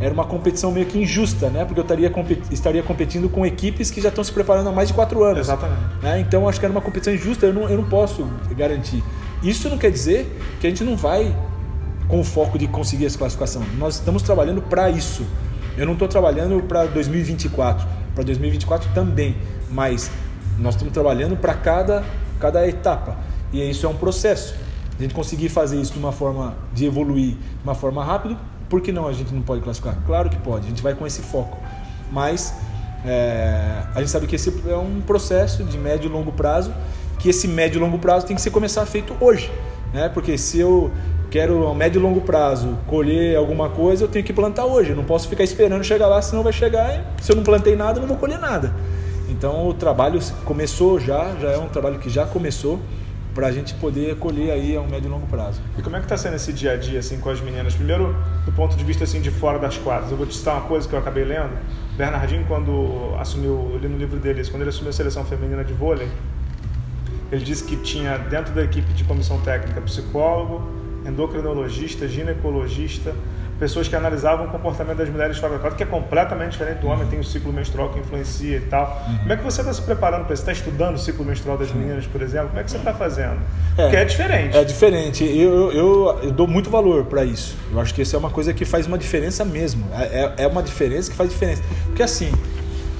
[0.00, 1.64] era uma competição meio que injusta, né?
[1.64, 2.10] Porque eu estaria,
[2.50, 5.40] estaria competindo com equipes que já estão se preparando há mais de quatro anos.
[5.40, 5.80] Exatamente.
[6.02, 6.20] Né?
[6.20, 9.04] Então acho que era uma competição injusta, eu não, eu não posso garantir.
[9.42, 11.36] Isso não quer dizer que a gente não vai
[12.08, 13.62] com o foco de conseguir essa classificação.
[13.78, 15.24] Nós estamos trabalhando para isso.
[15.76, 19.36] Eu não estou trabalhando para 2024, para 2024 também,
[19.70, 20.10] mas
[20.58, 22.02] nós estamos trabalhando para cada,
[22.38, 23.16] cada etapa.
[23.52, 24.54] E isso é um processo.
[24.98, 28.36] A gente conseguir fazer isso de uma forma de evoluir de uma forma rápida,
[28.70, 29.98] por que não a gente não pode classificar?
[30.06, 31.58] Claro que pode, a gente vai com esse foco.
[32.10, 32.54] Mas
[33.04, 36.72] é, a gente sabe que esse é um processo de médio e longo prazo,
[37.18, 39.50] que esse médio e longo prazo tem que ser começar feito hoje.
[39.92, 40.08] Né?
[40.08, 40.90] Porque se eu
[41.30, 44.90] quero a médio e longo prazo colher alguma coisa, eu tenho que plantar hoje.
[44.90, 47.74] Eu não posso ficar esperando chegar lá, senão vai chegar e se eu não plantei
[47.74, 48.72] nada, eu não vou colher nada.
[49.28, 52.78] Então o trabalho começou já, já é um trabalho que já começou
[53.34, 55.60] para a gente poder colher aí a um médio e longo prazo.
[55.78, 57.74] E como é que está sendo esse dia a dia assim com as meninas?
[57.74, 58.14] Primeiro,
[58.44, 60.10] do ponto de vista assim de fora das quadras.
[60.10, 61.56] Eu vou te citar uma coisa que eu acabei lendo.
[61.96, 65.72] Bernardinho, quando assumiu, eu li no livro dele, quando ele assumiu a seleção feminina de
[65.72, 66.08] vôlei,
[67.30, 70.68] ele disse que tinha dentro da equipe de comissão técnica psicólogo,
[71.06, 73.14] endocrinologista, ginecologista,
[73.60, 76.88] pessoas que analisavam o comportamento das mulheres fora da quadra, que é completamente diferente do
[76.88, 79.04] homem, tem o ciclo menstrual que influencia e tal.
[79.06, 79.18] Uhum.
[79.18, 80.42] Como é que você está se preparando para isso?
[80.42, 82.48] Você está estudando o ciclo menstrual das meninas, por exemplo?
[82.48, 83.38] Como é que você está fazendo?
[83.76, 84.56] É, Porque é diferente.
[84.56, 85.24] É diferente.
[85.24, 87.54] Eu, eu, eu dou muito valor para isso.
[87.70, 89.86] Eu acho que isso é uma coisa que faz uma diferença mesmo.
[89.92, 91.62] É, é, é uma diferença que faz diferença.
[91.84, 92.32] Porque assim,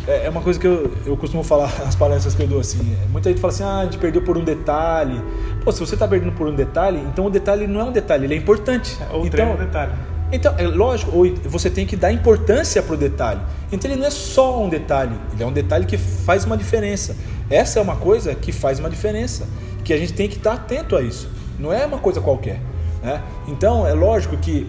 [0.06, 2.96] é, é uma coisa que eu, eu costumo falar nas palestras que eu dou assim.
[3.08, 5.22] Muita gente fala assim: ah, a gente perdeu por um detalhe.
[5.64, 8.26] Pô, se você está perdendo por um detalhe, então o detalhe não é um detalhe,
[8.26, 8.98] ele é importante.
[9.00, 9.92] É, o então, é um detalhe.
[10.32, 11.12] Então, é lógico,
[11.44, 13.40] você tem que dar importância para o detalhe.
[13.72, 17.16] Então, ele não é só um detalhe, ele é um detalhe que faz uma diferença.
[17.48, 19.46] Essa é uma coisa que faz uma diferença,
[19.84, 21.28] que a gente tem que estar atento a isso.
[21.58, 22.60] Não é uma coisa qualquer.
[23.02, 23.20] Né?
[23.48, 24.66] Então, é lógico que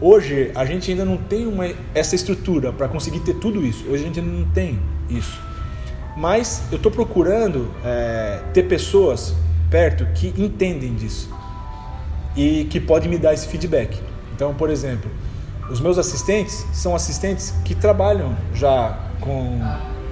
[0.00, 3.84] hoje a gente ainda não tem uma, essa estrutura para conseguir ter tudo isso.
[3.88, 5.40] Hoje a gente ainda não tem isso.
[6.16, 9.34] Mas eu estou procurando é, ter pessoas
[9.70, 11.30] perto que entendem disso
[12.36, 14.09] e que podem me dar esse feedback.
[14.40, 15.10] Então, por exemplo,
[15.68, 19.60] os meus assistentes são assistentes que trabalham já com,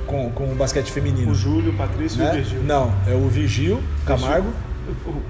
[0.07, 1.33] com, com o basquete feminino.
[1.33, 2.27] O Júlio, o Patrício né?
[2.27, 2.62] e o Virgil.
[2.62, 4.53] Não, é o Virgil Camargo.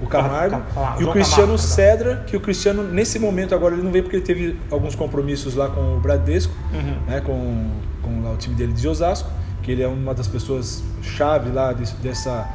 [0.01, 0.61] O, Camargo
[0.99, 4.17] e o Cristiano Camargo, Cedra, que o Cristiano, nesse momento agora, ele não veio porque
[4.17, 7.05] ele teve alguns compromissos lá com o Bradesco, uhum.
[7.07, 7.69] né, com,
[8.01, 9.29] com lá, o time dele de Osasco,
[9.63, 12.49] que ele é uma das pessoas chave lá dessa,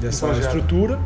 [0.00, 0.98] dessa estrutura.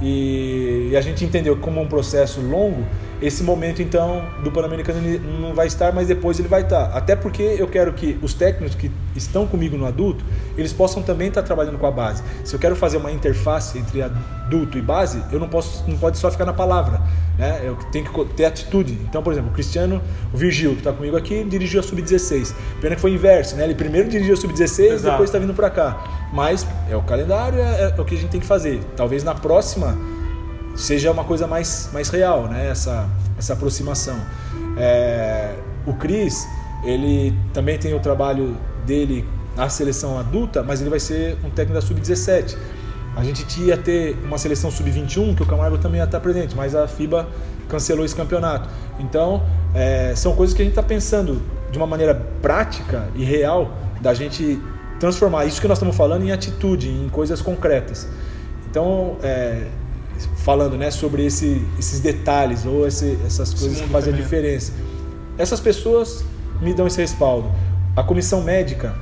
[0.00, 2.84] E, e, a gente entendeu como um processo longo,
[3.20, 5.00] esse momento então do Pan-Americano
[5.40, 6.86] não vai estar, mas depois ele vai estar.
[6.96, 10.24] Até porque eu quero que os técnicos que estão comigo no adulto,
[10.56, 12.22] eles possam também estar trabalhando com a base.
[12.44, 16.18] Se eu quero fazer uma interface entre adulto e base, eu não posso, não pode
[16.18, 17.00] só ficar na palavra,
[17.36, 17.60] né?
[17.64, 18.92] Eu tenho que ter atitude.
[19.08, 20.00] Então, por exemplo, o Cristiano,
[20.32, 22.54] o Virgil que está comigo aqui, dirigiu a sub-16.
[22.80, 23.64] Pena que foi inverso, né?
[23.64, 26.28] Ele primeiro dirigiu a sub-16, depois está vindo para cá.
[26.32, 28.80] Mas é o calendário, é, é o que a gente tem que fazer.
[28.96, 29.96] Talvez na próxima
[30.78, 32.70] seja uma coisa mais, mais real, né?
[32.70, 34.16] essa, essa aproximação.
[34.76, 36.46] É, o Cris,
[36.84, 41.74] ele também tem o trabalho dele na seleção adulta, mas ele vai ser um técnico
[41.74, 42.56] da Sub-17.
[43.16, 46.76] A gente ia ter uma seleção Sub-21, que o Camargo também ia estar presente, mas
[46.76, 47.26] a FIBA
[47.68, 48.68] cancelou esse campeonato.
[49.00, 49.42] Então,
[49.74, 54.14] é, são coisas que a gente está pensando de uma maneira prática e real da
[54.14, 54.60] gente
[55.00, 58.08] transformar isso que nós estamos falando em atitude, em coisas concretas.
[58.70, 59.66] Então, é,
[60.36, 64.72] falando né, sobre esse, esses detalhes ou esse, essas coisas que fazem a diferença.
[65.36, 66.24] Essas pessoas
[66.60, 67.50] me dão esse respaldo.
[67.94, 68.94] A comissão médica,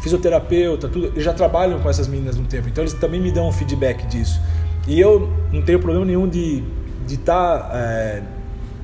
[0.00, 3.48] fisioterapeuta, tudo, eles já trabalham com essas meninas um tempo, então eles também me dão
[3.48, 4.40] um feedback disso.
[4.86, 6.62] E eu não tenho problema nenhum de
[7.08, 8.22] estar tá, é,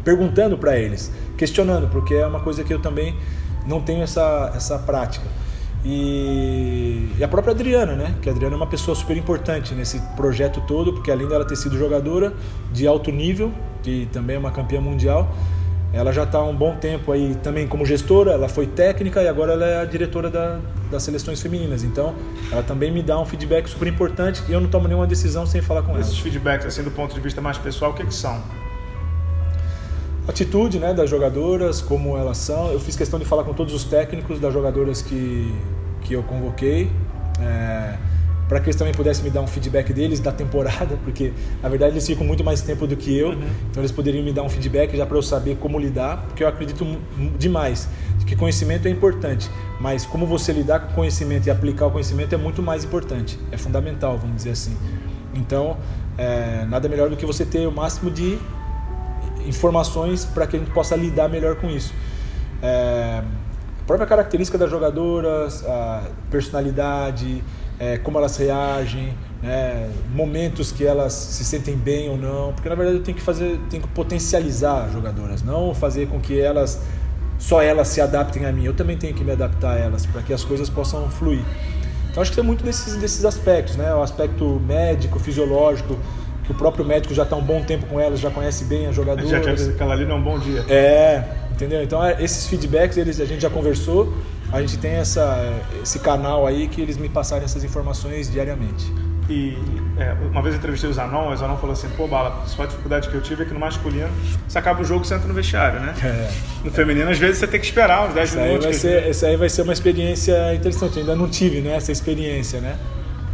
[0.04, 3.16] perguntando para eles, questionando, porque é uma coisa que eu também
[3.66, 5.26] não tenho essa, essa prática.
[5.84, 8.14] E, e, a própria Adriana, né?
[8.20, 11.56] Que a Adriana é uma pessoa super importante nesse projeto todo, porque além dela ter
[11.56, 12.32] sido jogadora
[12.72, 15.32] de alto nível, que também é uma campeã mundial,
[15.92, 19.28] ela já está há um bom tempo aí também como gestora, ela foi técnica e
[19.28, 20.58] agora ela é a diretora da,
[20.90, 21.82] das seleções femininas.
[21.82, 22.14] Então,
[22.52, 25.62] ela também me dá um feedback super importante e eu não tomo nenhuma decisão sem
[25.62, 26.00] falar com ela.
[26.00, 28.42] Esses feedbacks, assim, do ponto de vista mais pessoal, o que, que são?
[30.28, 32.70] Atitude né, das jogadoras, como elas são.
[32.70, 35.52] Eu fiz questão de falar com todos os técnicos das jogadoras que,
[36.02, 36.90] que eu convoquei.
[37.40, 37.96] É,
[38.48, 41.92] para que eles também pudessem me dar um feedback deles da temporada, porque na verdade
[41.92, 43.42] eles ficam muito mais tempo do que eu, uhum.
[43.70, 46.48] então eles poderiam me dar um feedback já para eu saber como lidar, porque eu
[46.48, 46.86] acredito
[47.38, 47.88] demais
[48.28, 52.34] que conhecimento é importante, mas como você lidar com o conhecimento e aplicar o conhecimento
[52.34, 54.76] é muito mais importante, é fundamental, vamos dizer assim.
[55.34, 55.78] Então,
[56.18, 58.38] é, nada melhor do que você ter o máximo de
[59.48, 61.92] informações para que a gente possa lidar melhor com isso.
[62.62, 63.22] É,
[63.80, 67.42] a própria característica das jogadoras, a personalidade,
[67.78, 72.74] é, como elas reagem, né, momentos que elas se sentem bem ou não, porque na
[72.74, 76.80] verdade eu tenho que fazer, tenho que potencializar as jogadoras, não fazer com que elas
[77.38, 78.64] só elas se adaptem a mim.
[78.64, 81.44] Eu também tenho que me adaptar a elas para que as coisas possam fluir.
[82.10, 83.94] Então acho que tem muito desses, desses aspectos, né?
[83.94, 85.96] O aspecto médico, fisiológico,
[86.48, 88.96] que o próprio médico já está um bom tempo com elas, já conhece bem as
[88.96, 89.28] jogadoras.
[89.28, 90.64] Já que aquela ali não é um bom dia.
[90.66, 91.82] É, entendeu?
[91.82, 94.14] Então é, esses feedbacks eles, a gente já conversou,
[94.50, 98.90] a gente tem essa, esse canal aí que eles me passarem essas informações diariamente.
[99.28, 99.58] E
[99.98, 102.66] é, uma vez eu entrevistei o Zanon, o Zanon falou assim: pô, Bala, só a
[102.66, 104.08] dificuldade que eu tive é que no masculino
[104.48, 105.94] você acaba o jogo você entra no vestiário, né?
[106.02, 106.30] É.
[106.64, 108.64] No feminino, às vezes você tem que esperar uns 10 isso minutos.
[108.64, 110.94] Aí vai ser, isso aí vai ser uma experiência interessante.
[110.94, 112.78] Eu ainda não tive né, essa experiência, né?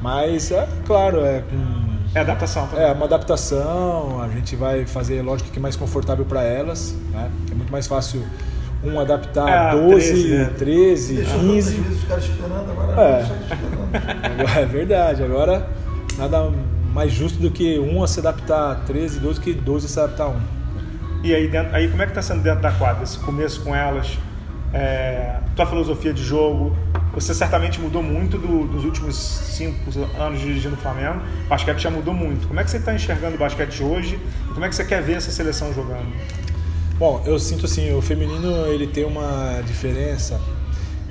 [0.03, 1.84] Mas, é, claro, é com.
[2.15, 2.85] É adaptação também.
[2.85, 7.31] É uma adaptação, a gente vai fazer, lógico, que mais confortável para elas, né?
[7.51, 8.25] É muito mais fácil
[8.85, 11.81] um adaptar é, 12, 13, 13 15.
[11.81, 13.23] Os caras esperando, agora é.
[13.23, 14.59] Esperando.
[14.59, 15.67] é verdade, agora
[16.17, 16.53] nada
[16.93, 20.01] mais justo do que um a se adaptar a 13, 12 que 12 a se
[20.01, 20.41] adaptar a 1.
[21.25, 23.75] E aí, dentro, aí como é que está sendo dentro da quadra, esse começo com
[23.75, 24.19] elas?
[24.73, 26.77] É, tua filosofia de jogo,
[27.15, 29.79] você certamente mudou muito do, dos últimos cinco
[30.19, 31.21] anos dirigindo o Flamengo.
[31.47, 32.49] O basquete já mudou muito.
[32.49, 34.19] Como é que você está enxergando o basquete hoje?
[34.51, 36.07] E como é que você quer ver essa seleção jogando?
[36.99, 40.41] Bom, eu sinto assim, o feminino ele tem uma diferença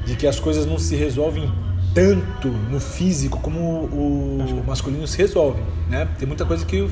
[0.05, 1.51] de que as coisas não se resolvem
[1.93, 6.07] tanto no físico como o masculino se resolve, né?
[6.17, 6.89] Tem muita coisa que o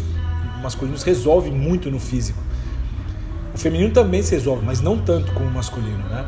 [0.62, 2.40] masculino se resolve muito no físico.
[3.54, 6.26] O feminino também se resolve, mas não tanto como o masculino, né?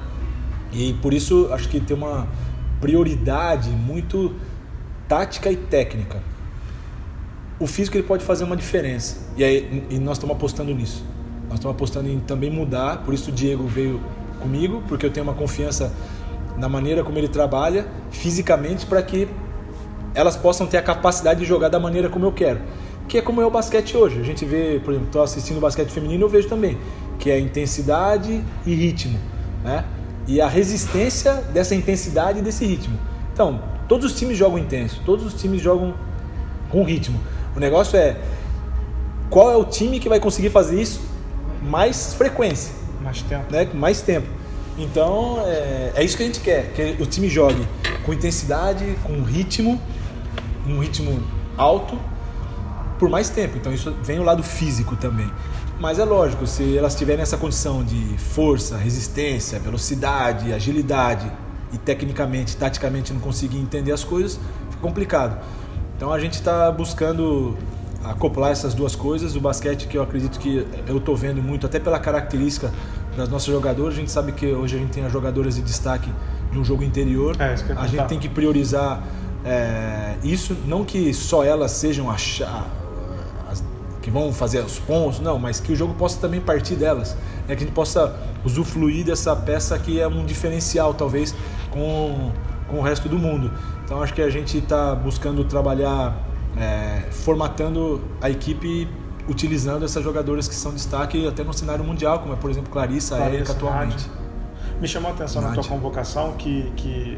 [0.71, 2.27] E por isso acho que tem uma
[2.83, 4.33] prioridade muito
[5.07, 6.21] tática e técnica.
[7.57, 11.01] O físico ele pode fazer uma diferença e aí e nós estamos apostando nisso.
[11.47, 14.01] Nós estamos apostando em também mudar, por isso o Diego veio
[14.41, 15.93] comigo, porque eu tenho uma confiança
[16.57, 19.29] na maneira como ele trabalha fisicamente para que
[20.13, 22.59] elas possam ter a capacidade de jogar da maneira como eu quero.
[23.07, 24.19] Que é como é o basquete hoje.
[24.19, 26.77] A gente vê, por exemplo, estou assistindo basquete feminino, eu vejo também
[27.17, 29.17] que é intensidade e ritmo,
[29.63, 29.85] né?
[30.27, 32.97] E a resistência dessa intensidade e desse ritmo.
[33.33, 35.93] Então, todos os times jogam intenso, todos os times jogam
[36.69, 37.19] com ritmo.
[37.55, 38.17] O negócio é
[39.29, 41.01] qual é o time que vai conseguir fazer isso
[41.61, 43.67] mais frequência, mais tempo, né?
[43.73, 44.27] Mais tempo.
[44.77, 47.67] Então é, é isso que a gente quer, que o time jogue
[48.05, 49.81] com intensidade, com ritmo,
[50.67, 51.21] um ritmo
[51.57, 51.97] alto
[52.99, 53.57] por mais tempo.
[53.57, 55.29] Então isso vem o lado físico também.
[55.79, 61.29] Mas é lógico, se elas tiverem essa condição de força, resistência, velocidade, agilidade
[61.71, 65.43] e tecnicamente, taticamente não conseguir entender as coisas, fica complicado.
[65.97, 67.57] Então a gente está buscando
[68.03, 69.35] acoplar essas duas coisas.
[69.35, 72.71] O basquete que eu acredito que eu estou vendo muito, até pela característica
[73.15, 73.93] das nossas jogadoras.
[73.93, 76.11] A gente sabe que hoje a gente tem as jogadoras de destaque
[76.51, 77.35] de um jogo interior.
[77.39, 79.03] É, a gente tem que priorizar
[79.45, 82.41] é, isso, não que só elas sejam as,
[84.03, 87.15] que vão fazer os pontos, não, mas que o jogo possa também partir delas,
[87.47, 88.13] né, que a gente possa
[88.43, 91.33] usufruir dessa peça que é um diferencial talvez
[91.71, 92.31] com,
[92.67, 93.49] com o resto do mundo.
[93.85, 96.15] Então acho que a gente está buscando trabalhar
[96.57, 98.87] é, formatando a equipe
[99.27, 103.15] utilizando essas jogadoras que são destaque até no cenário mundial, como é, por exemplo, Clarissa,
[103.15, 104.09] Clarissa Erika atualmente.
[104.81, 105.55] Me chamou a atenção Nádia.
[105.55, 107.17] na tua convocação que, que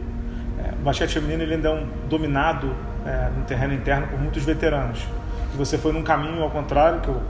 [0.60, 2.72] é, o basquete feminino ele ainda é um dominado
[3.04, 5.00] é, no terreno interno por muitos veteranos.
[5.56, 7.22] E você foi num caminho ao contrário, que eu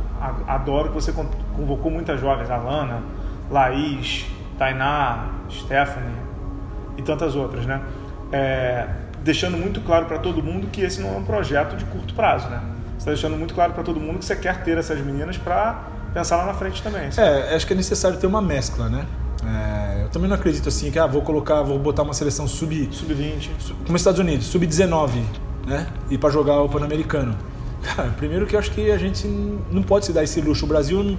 [0.48, 1.14] adoro, que você
[1.56, 3.04] convocou muitas jovens, Alana,
[3.52, 4.26] Laís,
[4.58, 6.18] Tainá, Stephanie
[6.98, 7.84] e tantas outras, né?
[8.32, 8.88] É,
[9.24, 12.50] deixando muito claro para todo mundo que esse não é um projeto de curto prazo,
[12.50, 12.62] né?
[12.98, 16.38] está deixando muito claro para todo mundo que você quer ter essas meninas para pensar
[16.38, 17.12] lá na frente também.
[17.12, 17.28] Sabe?
[17.28, 19.06] É, acho que é necessário ter uma mescla, né?
[19.46, 22.90] É, eu também não acredito assim que ah, vou colocar, vou botar uma seleção sub
[22.92, 23.52] sub 20,
[23.86, 25.24] como Estados Unidos, sub 19,
[25.68, 25.88] né?
[26.10, 27.36] E para jogar o Pan-Americano.
[27.86, 29.28] Cara, primeiro que eu acho que a gente
[29.72, 30.66] não pode se dar esse luxo.
[30.66, 31.18] O Brasil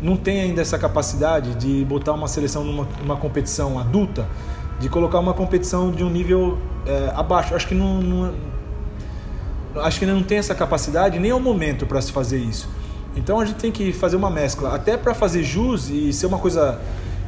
[0.00, 4.28] não, tem ainda essa capacidade de botar uma seleção numa, numa competição adulta,
[4.78, 7.54] de colocar uma competição de um nível é, abaixo.
[7.54, 8.34] Acho que não, não
[9.76, 12.68] acho que não tem essa capacidade nem é o momento para se fazer isso.
[13.16, 16.38] Então a gente tem que fazer uma mescla, até para fazer jus e ser uma
[16.38, 16.80] coisa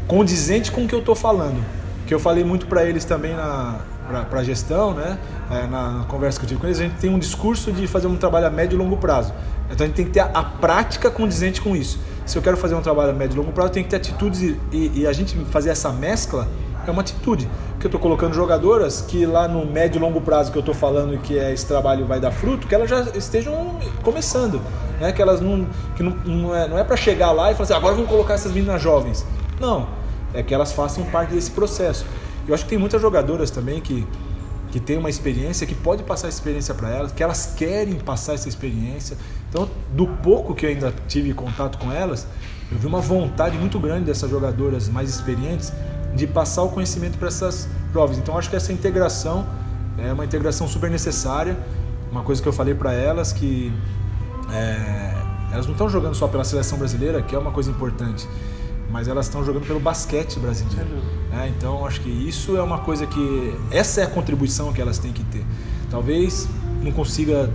[0.06, 1.64] condizente com o que eu estou falando.
[2.06, 5.18] Que eu falei muito para eles também na, para a gestão, né?
[5.50, 8.06] É, na, conversa que eu tive com eles, a gente tem um discurso de fazer
[8.06, 9.32] um trabalho a médio e longo prazo.
[9.70, 11.98] Então a gente tem que ter a, a prática condizente com isso.
[12.24, 14.42] Se eu quero fazer um trabalho a médio e longo prazo, tenho que ter atitudes
[14.42, 16.48] e, e, e a gente fazer essa mescla
[16.86, 17.48] é uma atitude.
[17.72, 20.74] Porque eu estou colocando jogadoras que lá no médio e longo prazo que eu estou
[20.74, 24.60] falando que é, esse trabalho vai dar fruto, que elas já estejam começando.
[25.00, 25.12] Né?
[25.12, 25.66] Que elas não.
[25.94, 28.34] Que não, não é, não é para chegar lá e falar assim, agora vamos colocar
[28.34, 29.26] essas meninas jovens.
[29.60, 29.88] Não.
[30.32, 32.04] É que elas façam parte desse processo.
[32.46, 34.06] Eu acho que tem muitas jogadoras também que,
[34.70, 38.34] que têm uma experiência, que pode passar essa experiência para elas, que elas querem passar
[38.34, 39.16] essa experiência.
[39.48, 42.26] Então, do pouco que eu ainda tive contato com elas,
[42.70, 45.72] eu vi uma vontade muito grande dessas jogadoras mais experientes
[46.14, 48.18] de passar o conhecimento para essas jovens.
[48.18, 49.46] Então acho que essa integração
[49.98, 51.56] é uma integração super necessária.
[52.10, 53.72] Uma coisa que eu falei para elas que
[54.50, 55.14] é,
[55.52, 58.28] elas não estão jogando só pela seleção brasileira, que é uma coisa importante,
[58.90, 60.88] mas elas estão jogando pelo basquete brasileiro.
[61.30, 61.52] Né?
[61.56, 65.12] Então acho que isso é uma coisa que essa é a contribuição que elas têm
[65.12, 65.44] que ter.
[65.90, 66.48] Talvez
[66.82, 67.50] não consiga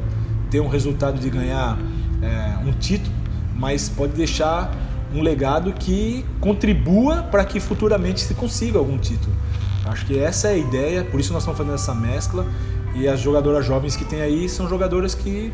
[0.50, 1.78] ter um resultado de ganhar
[2.22, 3.16] é, um título,
[3.56, 4.76] mas pode deixar
[5.14, 9.36] um legado que contribua para que futuramente se consiga algum título.
[9.86, 12.46] Acho que essa é a ideia, por isso nós estamos fazendo essa mescla.
[12.94, 15.52] E as jogadoras jovens que tem aí são jogadoras que.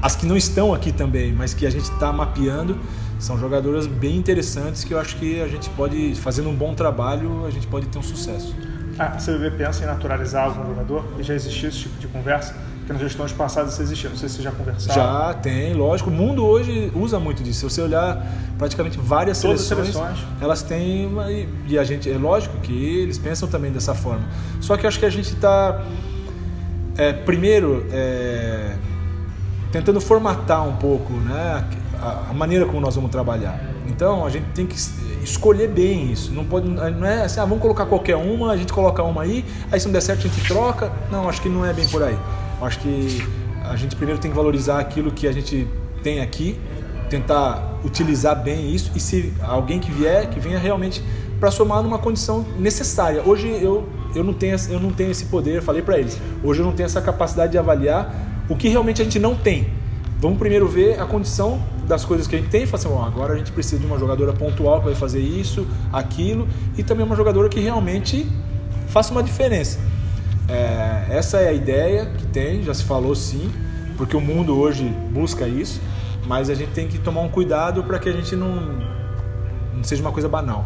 [0.00, 2.78] as que não estão aqui também, mas que a gente está mapeando,
[3.20, 7.44] são jogadoras bem interessantes que eu acho que a gente pode, fazendo um bom trabalho,
[7.46, 8.56] a gente pode ter um sucesso.
[8.98, 11.04] A CBB pensa em naturalizar algum jogador?
[11.18, 12.54] E já existiu esse tipo de conversa?
[12.78, 14.94] Porque nas gestões passadas isso existia, não sei se você já conversaram.
[14.94, 16.10] Já tem, lógico.
[16.10, 17.60] O mundo hoje usa muito disso.
[17.60, 18.26] Se você olhar
[18.58, 23.48] praticamente várias seleções, seleções, elas têm uma, e a gente é lógico que eles pensam
[23.48, 24.24] também dessa forma.
[24.60, 25.82] Só que eu acho que a gente está
[26.96, 28.76] é, primeiro é,
[29.72, 31.64] tentando formatar um pouco, né,
[32.30, 33.60] a, maneira como nós vamos trabalhar.
[33.86, 34.76] Então a gente tem que
[35.22, 36.32] escolher bem isso.
[36.32, 39.44] Não pode, não é assim, ah, vamos colocar qualquer uma, a gente coloca uma aí,
[39.70, 40.92] aí se não der certo a gente troca.
[41.10, 42.16] Não, acho que não é bem por aí.
[42.60, 43.22] Acho que
[43.64, 45.66] a gente primeiro tem que valorizar aquilo que a gente
[46.02, 46.58] tem aqui,
[47.08, 51.02] tentar utilizar bem isso e se alguém que vier, que venha realmente
[51.38, 53.22] para somar numa condição necessária.
[53.24, 56.66] Hoje eu, eu, não, tenho, eu não tenho esse poder, falei para eles, hoje eu
[56.66, 58.14] não tenho essa capacidade de avaliar
[58.48, 59.68] o que realmente a gente não tem.
[60.18, 63.34] Vamos primeiro ver a condição das coisas que a gente tem e falar assim, agora
[63.34, 66.48] a gente precisa de uma jogadora pontual que vai fazer isso, aquilo,
[66.78, 68.30] e também uma jogadora que realmente
[68.86, 69.80] faça uma diferença.
[70.48, 73.50] É, essa é a ideia que tem, já se falou sim,
[73.96, 75.80] porque o mundo hoje busca isso,
[76.26, 78.78] mas a gente tem que tomar um cuidado para que a gente não,
[79.74, 80.64] não seja uma coisa banal.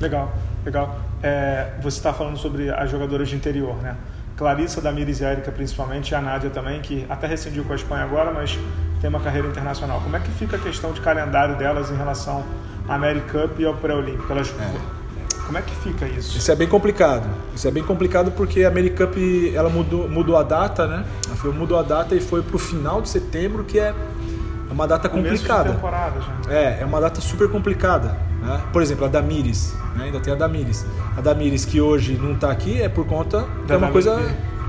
[0.00, 0.32] Legal,
[0.64, 0.98] legal.
[1.22, 3.96] É, você está falando sobre as jogadoras de interior, né?
[4.36, 8.04] Clarissa, Damiris e Érica principalmente, e a Nádia também, que até rescindiu com a Espanha
[8.04, 8.58] agora, mas
[9.00, 10.00] tem uma carreira internacional.
[10.00, 12.44] Como é que fica a questão de calendário delas em relação
[12.88, 14.30] à Americup e ao pré-olímpico?
[14.32, 14.98] Elas é
[15.48, 16.36] como é que fica isso?
[16.36, 17.26] Isso é bem complicado.
[17.54, 19.16] Isso é bem complicado porque a Americup
[19.54, 21.06] ela mudou, mudou a data, né?
[21.26, 23.94] Ela foi, mudou a data e foi para o final de setembro, que é
[24.70, 25.80] uma data complicada.
[26.50, 28.14] É, é uma data super complicada.
[28.42, 28.60] Né?
[28.74, 30.04] Por exemplo, a Damires, né?
[30.04, 30.84] ainda tem a Damires.
[31.16, 34.20] A Damires que hoje não está aqui é por conta de uma coisa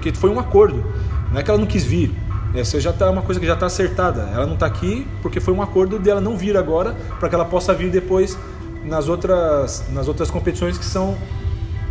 [0.01, 0.81] que foi um acordo.
[1.29, 2.15] Não é que ela não quis vir.
[2.53, 4.29] Essa já tá uma coisa que já está acertada.
[4.33, 7.45] Ela não está aqui porque foi um acordo dela não vir agora para que ela
[7.45, 8.38] possa vir depois
[8.83, 11.15] nas outras, nas outras competições que são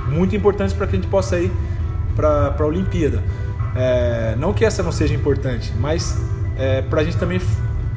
[0.09, 1.53] muito importantes para que a gente possa ir
[2.17, 3.23] para a Olimpíada.
[3.77, 6.19] É, não que essa não seja importante, mas
[6.57, 7.41] é, para a gente também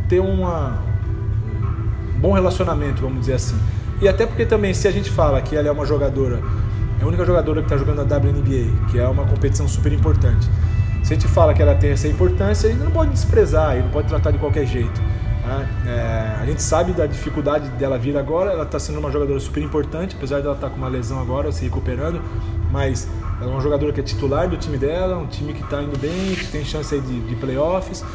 [0.08, 0.80] ter uma,
[2.16, 3.58] um bom relacionamento, vamos dizer assim.
[4.02, 6.42] E até porque também, se a gente fala que ela é uma jogadora,
[7.00, 10.48] é a única jogadora que está jogando a WNBA, que é uma competição super importante.
[11.04, 13.90] Se gente fala que ela tem essa importância, a gente não pode desprezar, e não
[13.90, 15.02] pode tratar de qualquer jeito.
[15.46, 15.68] Né?
[15.88, 19.62] É, a gente sabe da dificuldade dela vir agora, ela está sendo uma jogadora super
[19.62, 22.22] importante, apesar dela estar tá com uma lesão agora, se recuperando,
[22.72, 23.08] mas
[23.42, 25.98] ela é uma jogadora que é titular do time dela, um time que está indo
[25.98, 28.06] bem, que tem chance de, de playoffs.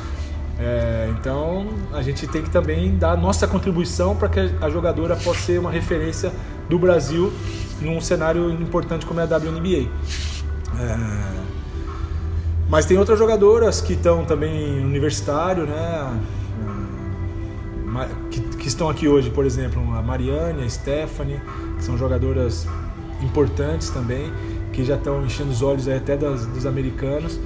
[0.58, 5.40] É, então a gente tem que também dar nossa contribuição para que a jogadora possa
[5.40, 6.32] ser uma referência
[6.68, 7.30] do Brasil
[7.80, 9.90] num cenário importante como é a WNBA.
[10.78, 11.35] É,
[12.68, 16.20] mas tem outras jogadoras que estão também universitário, né?
[18.30, 21.40] que, que, estão aqui hoje, por exemplo, a Mariane, a Stephanie,
[21.76, 22.66] que são jogadoras
[23.22, 24.32] importantes também,
[24.72, 27.38] que já estão enchendo os olhos até das, dos americanos.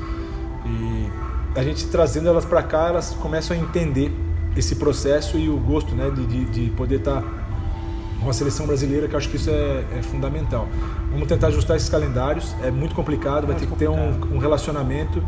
[0.66, 1.08] E
[1.54, 4.12] a gente trazendo elas para cá, elas começam a entender
[4.56, 7.39] esse processo e o gosto né, de, de, de poder estar tá
[8.22, 10.68] com a seleção brasileira, que eu acho que isso é, é, fundamental.
[11.10, 15.22] Vamos tentar ajustar esses calendários, é muito complicado, vai ter que ter um, um relacionamento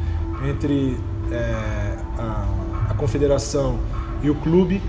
[0.49, 0.99] entre
[1.31, 2.47] é, a,
[2.91, 3.79] a confederação
[4.23, 4.83] e o clube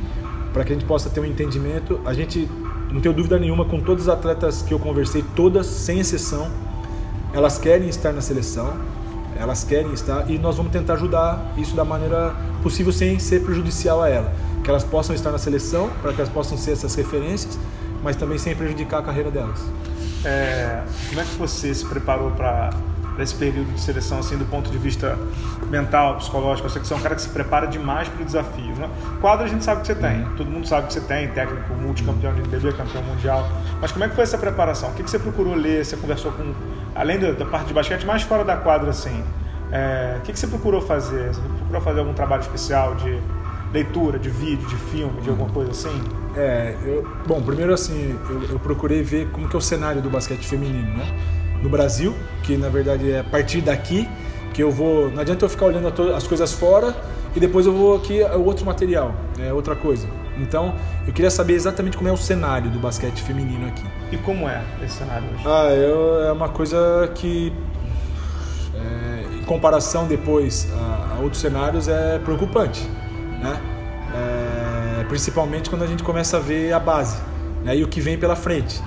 [0.52, 2.00] para que a gente possa ter um entendimento.
[2.06, 2.48] A gente,
[2.92, 6.50] não tenho dúvida nenhuma, com todos os atletas que eu conversei, todas, sem exceção,
[7.34, 8.78] elas querem estar na seleção,
[9.36, 14.02] elas querem estar e nós vamos tentar ajudar isso da maneira possível sem ser prejudicial
[14.02, 14.32] a ela,
[14.64, 17.58] que elas possam estar na seleção para que elas possam ser essas referências,
[18.04, 19.64] mas também sem prejudicar a carreira delas.
[20.26, 22.72] É, como é que você se preparou para
[23.20, 25.18] esse período de seleção, assim, do ponto de vista
[25.70, 26.68] mental, psicológico?
[26.68, 28.76] Eu sei que você é um cara que se prepara demais para o desafio.
[28.76, 28.90] Né?
[29.22, 32.34] Quadro a gente sabe que você tem, todo mundo sabe que você tem, técnico multicampeão
[32.34, 33.48] de NBB, campeão mundial.
[33.82, 34.90] Mas como é que foi essa preparação?
[34.90, 35.86] O que, que você procurou ler?
[35.86, 36.54] Você conversou com,
[36.96, 39.24] além da, parte de basquete, mais fora da quadra, assim,
[39.72, 41.34] é, o que, que você procurou fazer?
[41.34, 43.20] Você procurou fazer algum trabalho especial de
[43.74, 46.23] leitura, de vídeo, de filme, de alguma coisa assim?
[46.36, 50.10] É, eu, bom, primeiro assim, eu, eu, procurei ver como que é o cenário do
[50.10, 51.06] basquete feminino, né?
[51.62, 54.08] No Brasil, que na verdade é a partir daqui
[54.54, 55.12] que eu vou.
[55.12, 56.96] Não adianta eu ficar olhando as coisas fora
[57.36, 60.08] e depois eu vou aqui é outro material, é outra coisa.
[60.38, 60.74] Então,
[61.06, 63.84] eu queria saber exatamente como é o cenário do basquete feminino aqui.
[64.12, 65.44] E como é esse cenário hoje?
[65.46, 67.54] Ah, eu, é uma coisa que
[68.76, 72.88] é, em comparação depois a, a, outros cenários é preocupante,
[73.42, 73.60] né?
[75.04, 77.18] É, principalmente quando a gente começa a ver a base
[77.64, 77.76] né?
[77.78, 78.82] e o que vem pela frente.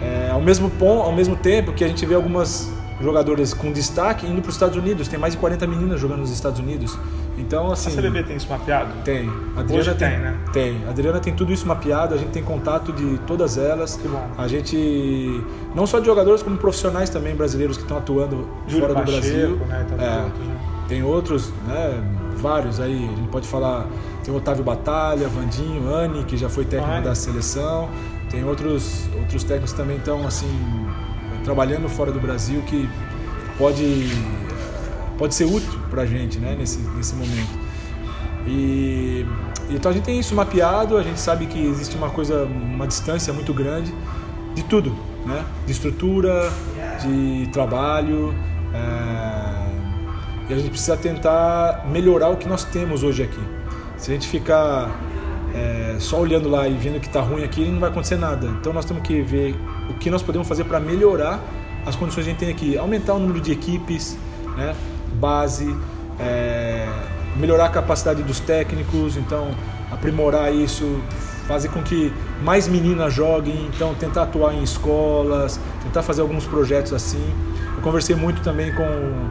[0.00, 2.70] É, ao, mesmo pom, ao mesmo tempo que a gente vê algumas
[3.00, 6.30] jogadoras com destaque indo para os Estados Unidos, tem mais de 40 meninas jogando nos
[6.30, 6.98] Estados Unidos.
[7.38, 7.90] Então, assim.
[7.90, 8.90] A CBB tem isso mapeado?
[9.04, 9.30] Tem.
[9.54, 10.38] A Adriana Hoje tem, tem, né?
[10.52, 10.84] Tem.
[10.86, 13.96] A Adriana tem tudo isso mapeado, a gente tem contato de todas elas.
[13.96, 14.26] Que bom.
[14.38, 15.42] A gente.
[15.74, 19.20] Não só de jogadores, como profissionais também brasileiros que estão atuando Júlio fora do Pacheco,
[19.20, 19.56] Brasil.
[19.66, 19.86] Né?
[19.88, 20.16] Tem, É.
[20.22, 20.56] outros, né?
[20.88, 22.02] Tem outros, né?
[22.36, 23.04] Vários aí.
[23.12, 23.86] A gente pode falar.
[24.26, 27.04] Tem o Otávio Batalha, Vandinho, Anne, que já foi técnico Anne.
[27.04, 27.88] da seleção.
[28.28, 30.50] Tem outros, outros técnicos que também estão assim
[31.44, 32.90] trabalhando fora do Brasil que
[33.56, 34.08] pode
[35.16, 36.56] pode ser útil para a gente, né?
[36.58, 37.56] Nesse nesse momento.
[38.48, 39.24] E
[39.70, 40.96] então a gente tem isso mapeado.
[40.96, 43.94] A gente sabe que existe uma coisa, uma distância muito grande
[44.56, 44.92] de tudo,
[45.24, 45.44] né?
[45.64, 46.52] De estrutura,
[47.00, 48.34] de trabalho.
[48.74, 53.65] é, E a gente precisa tentar melhorar o que nós temos hoje aqui.
[53.96, 54.90] Se a gente ficar
[55.54, 58.46] é, só olhando lá e vendo que está ruim aqui, não vai acontecer nada.
[58.60, 59.54] Então nós temos que ver
[59.88, 61.40] o que nós podemos fazer para melhorar
[61.84, 62.76] as condições que a gente tem aqui.
[62.76, 64.18] Aumentar o número de equipes,
[64.56, 64.74] né?
[65.14, 65.74] base,
[66.20, 66.86] é,
[67.36, 69.50] melhorar a capacidade dos técnicos, então
[69.90, 71.00] aprimorar isso,
[71.46, 76.92] fazer com que mais meninas joguem, então tentar atuar em escolas, tentar fazer alguns projetos
[76.92, 77.24] assim.
[77.76, 79.30] Eu conversei muito também com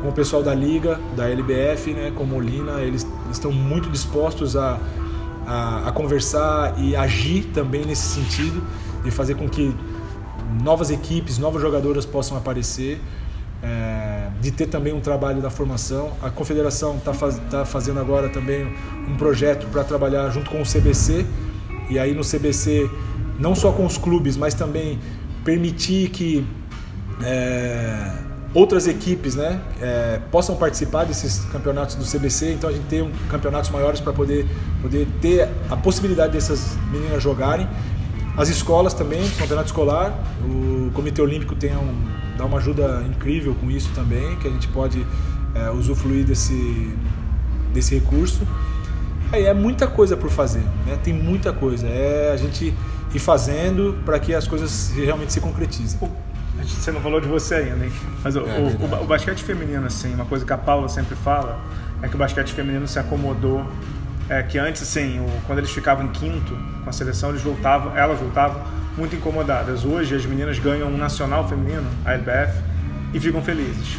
[0.00, 4.78] com o pessoal da liga, da LBF, né, com Molina, eles estão muito dispostos a,
[5.46, 8.62] a, a conversar e agir também nesse sentido,
[9.02, 9.74] de fazer com que
[10.62, 13.00] novas equipes, novas jogadoras possam aparecer,
[13.62, 16.12] é, de ter também um trabalho da formação.
[16.22, 18.72] A confederação está faz, tá fazendo agora também
[19.08, 21.26] um projeto para trabalhar junto com o CBC,
[21.90, 22.88] e aí no CBC,
[23.38, 24.98] não só com os clubes, mas também
[25.44, 26.46] permitir que.
[27.22, 33.02] É, outras equipes né, é, possam participar desses campeonatos do CBC, então a gente tem
[33.02, 34.46] um, campeonatos maiores para poder,
[34.80, 37.68] poder ter a possibilidade dessas meninas jogarem.
[38.36, 42.04] As escolas também, campeonato escolar, o Comitê Olímpico tem um,
[42.36, 45.04] dá uma ajuda incrível com isso também, que a gente pode
[45.54, 46.96] é, usufruir desse,
[47.74, 48.46] desse recurso.
[49.30, 50.98] Aí é muita coisa por fazer, né?
[51.02, 51.86] tem muita coisa.
[51.86, 52.72] É a gente
[53.14, 55.98] ir fazendo para que as coisas realmente se concretizem.
[56.68, 57.92] Você não falou de você ainda, hein?
[58.22, 61.58] Mas o, É o- o basquete feminino, assim, uma coisa que a Paula sempre fala
[62.02, 63.66] é que o basquete feminino se acomodou.
[64.28, 67.96] É que antes, assim, o- quando eles ficavam em quinto com a seleção, eles voltavam,
[67.96, 68.60] elas voltavam
[68.96, 69.84] muito incomodadas.
[69.84, 72.52] Hoje as meninas ganham um nacional feminino, a LBF,
[73.14, 73.98] e ficam felizes.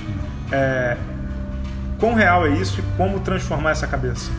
[0.51, 0.95] É,
[1.99, 4.31] quão real é isso e como transformar essa cabeça?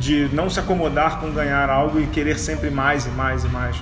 [0.00, 3.76] De não se acomodar com ganhar algo e querer sempre mais e mais e mais.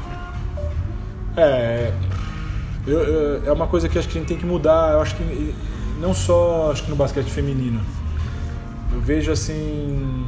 [1.36, 1.92] É,
[2.92, 4.92] eu- é uma coisa que acho que a gente tem que mudar.
[4.92, 5.54] Eu acho que
[6.00, 7.80] não só acho que no basquete feminino.
[8.92, 10.26] Eu vejo assim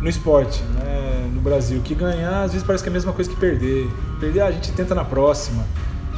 [0.00, 3.28] no esporte, né, no Brasil, que ganhar às vezes parece que é a mesma coisa
[3.28, 3.90] que perder.
[4.20, 5.64] Perder a gente tenta na próxima.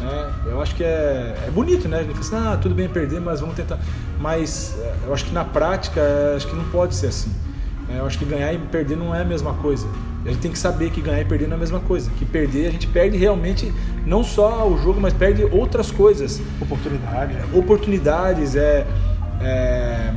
[0.00, 0.32] Né?
[0.46, 1.98] Eu acho que é, é bonito, né?
[1.98, 3.78] A gente fala assim, ah, tudo bem perder, mas vamos tentar.
[4.18, 7.30] Mas é, eu acho que na prática, é, acho que não pode ser assim.
[7.88, 9.86] É, Eu acho que ganhar e perder não é a mesma coisa.
[10.24, 12.10] A gente tem que saber que ganhar e perder não é a mesma coisa.
[12.18, 13.72] Que perder, a gente perde realmente
[14.04, 16.40] não só o jogo, mas perde outras coisas.
[16.60, 17.34] Oportunidade.
[17.54, 18.86] Oportunidades, é,
[19.40, 20.12] é,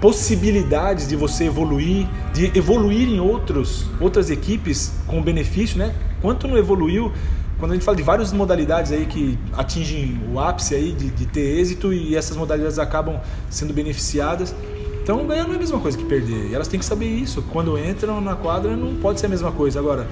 [0.00, 5.94] possibilidades de você evoluir, de evoluir em outros, outras equipes com benefício, né?
[6.20, 7.12] Quanto não evoluiu,
[7.60, 11.26] quando a gente fala de várias modalidades aí que atingem o ápice aí de, de
[11.26, 13.20] ter êxito e essas modalidades acabam
[13.50, 14.54] sendo beneficiadas.
[15.10, 16.50] Então ganhar não é a mesma coisa que perder.
[16.50, 17.42] E elas têm que saber isso.
[17.50, 19.80] Quando entram na quadra não pode ser a mesma coisa.
[19.80, 20.06] Agora,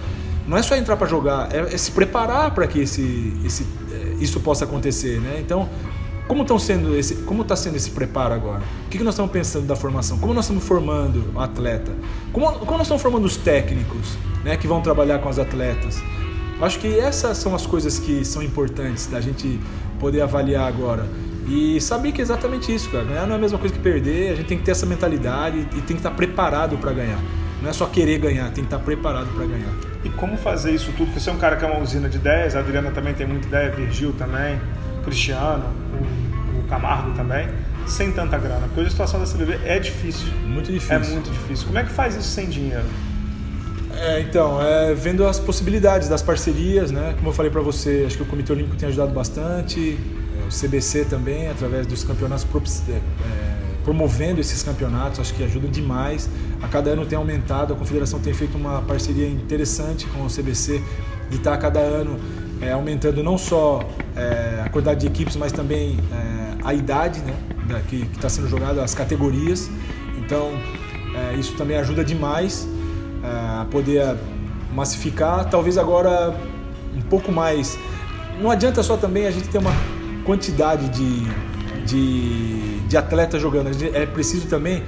[0.45, 4.17] não é só entrar para jogar, é, é se preparar para que esse, esse, eh,
[4.19, 5.37] isso possa acontecer, né?
[5.39, 5.69] Então
[6.27, 8.63] como estão sendo esse, como está sendo esse preparo agora?
[8.87, 10.19] O que, que nós estamos pensando da formação?
[10.19, 11.93] Como nós estamos formando o atleta?
[12.33, 16.03] Como, como nós estamos formando os técnicos, né, que vão trabalhar com as atletas?
[16.61, 19.59] Acho que essas são as coisas que são importantes da gente
[19.99, 21.07] poder avaliar agora.
[21.49, 23.05] E saber que é exatamente isso, cara.
[23.05, 25.59] Ganhar não é a mesma coisa que perder, a gente tem que ter essa mentalidade
[25.59, 27.19] e tem que estar preparado para ganhar.
[27.63, 29.73] Não é só querer ganhar, tem que estar preparado para ganhar.
[30.05, 31.07] E como fazer isso tudo?
[31.07, 33.27] Porque você é um cara que é uma usina de ideias, a Adriana também tem
[33.27, 34.61] muita ideia, Virgil também,
[35.05, 35.65] Cristiano,
[36.55, 37.49] o, o Camargo também,
[37.87, 38.67] sem tanta grana.
[38.67, 40.29] Porque hoje a situação da CBB é difícil.
[40.47, 40.95] Muito difícil.
[40.95, 41.67] É muito difícil.
[41.67, 42.85] Como é que faz isso sem dinheiro?
[43.97, 47.15] É, então, é, vendo as possibilidades das parcerias, né?
[47.17, 50.18] Como eu falei para você, acho que o Comitê Olímpico tem ajudado bastante, é,
[50.49, 52.47] o CBC também, através dos campeonatos
[52.89, 53.01] é, é,
[53.85, 56.29] promovendo esses campeonatos, acho que ajudam demais.
[56.63, 60.83] A cada ano tem aumentado, a confederação tem feito uma parceria interessante com o CBC
[61.31, 62.19] de estar a cada ano
[62.61, 63.87] é, aumentando não só
[64.17, 67.35] é, a quantidade de equipes, mas também é, a idade né,
[67.67, 69.71] da, que está sendo jogada, as categorias.
[70.17, 70.51] Então,
[71.39, 72.69] isso também ajuda demais
[73.25, 74.15] a poder
[74.73, 76.35] massificar, talvez agora
[76.95, 77.79] um pouco mais.
[78.41, 79.73] Não adianta só também a gente ter uma
[80.29, 81.25] quantidade de,
[81.87, 84.85] de, de atletas jogando, é preciso também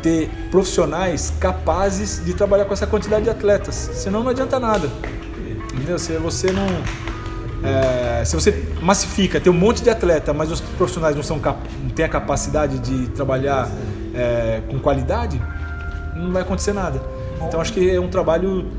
[0.00, 4.88] ter profissionais capazes de trabalhar com essa quantidade de atletas, senão não adianta nada.
[5.74, 5.98] Entendeu?
[5.98, 6.68] Se você não.
[7.68, 11.90] É, se você massifica, tem um monte de atleta, mas os profissionais não, são, não
[11.90, 13.68] têm a capacidade de trabalhar
[14.14, 15.42] é, com qualidade,
[16.14, 17.02] não vai acontecer nada.
[17.42, 18.70] Então acho que é um trabalho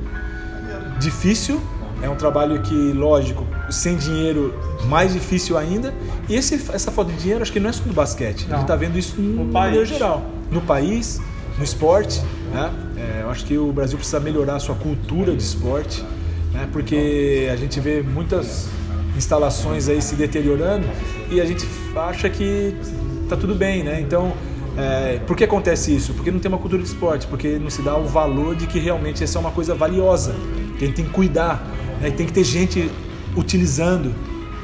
[0.99, 1.61] difícil,
[2.01, 4.53] é um trabalho que, lógico, sem dinheiro
[4.85, 5.93] mais difícil ainda.
[6.27, 8.55] E esse, essa falta de dinheiro acho que não é só no basquete, não.
[8.55, 9.87] a gente está vendo isso no, no país.
[9.87, 10.23] geral.
[10.51, 11.21] No país,
[11.57, 12.21] no esporte.
[12.51, 12.71] Né?
[12.97, 16.03] É, eu acho que o Brasil precisa melhorar a sua cultura de esporte,
[16.51, 16.67] né?
[16.71, 18.67] porque a gente vê muitas
[19.15, 20.87] instalações aí se deteriorando
[21.29, 22.75] e a gente acha que
[23.23, 23.99] está tudo bem, né?
[24.01, 24.33] Então
[24.77, 26.13] é, por que acontece isso?
[26.13, 28.79] Porque não tem uma cultura de esporte, porque não se dá o valor de que
[28.79, 30.33] realmente essa é uma coisa valiosa,
[30.77, 31.65] que a gente tem que cuidar,
[32.01, 32.11] né?
[32.11, 32.91] tem que ter gente
[33.35, 34.13] utilizando.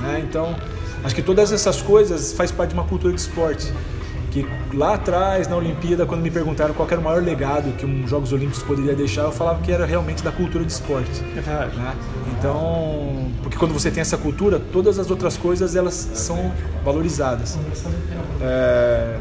[0.02, 0.26] Né?
[0.28, 0.56] Então,
[1.04, 3.72] acho que todas essas coisas faz parte de uma cultura de esporte.
[4.32, 8.08] Que lá atrás, na Olimpíada, quando me perguntaram qual era o maior legado que um
[8.08, 11.24] Jogos Olímpicos poderia deixar, eu falava que era realmente da cultura de esporte.
[11.36, 11.78] É verdade.
[11.78, 11.96] Né?
[12.38, 16.52] Então, porque quando você tem essa cultura, todas as outras coisas elas são
[16.84, 17.58] valorizadas.
[18.42, 19.18] É,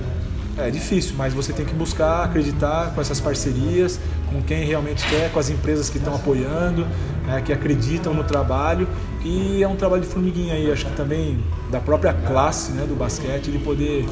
[0.59, 4.01] é difícil, mas você tem que buscar acreditar com essas parcerias,
[4.31, 6.87] com quem realmente quer, com as empresas que estão apoiando,
[7.27, 8.89] né, que acreditam no trabalho.
[9.25, 12.95] E é um trabalho de formiguinha aí, acho que também da própria classe né, do
[12.95, 14.07] basquete, de poder,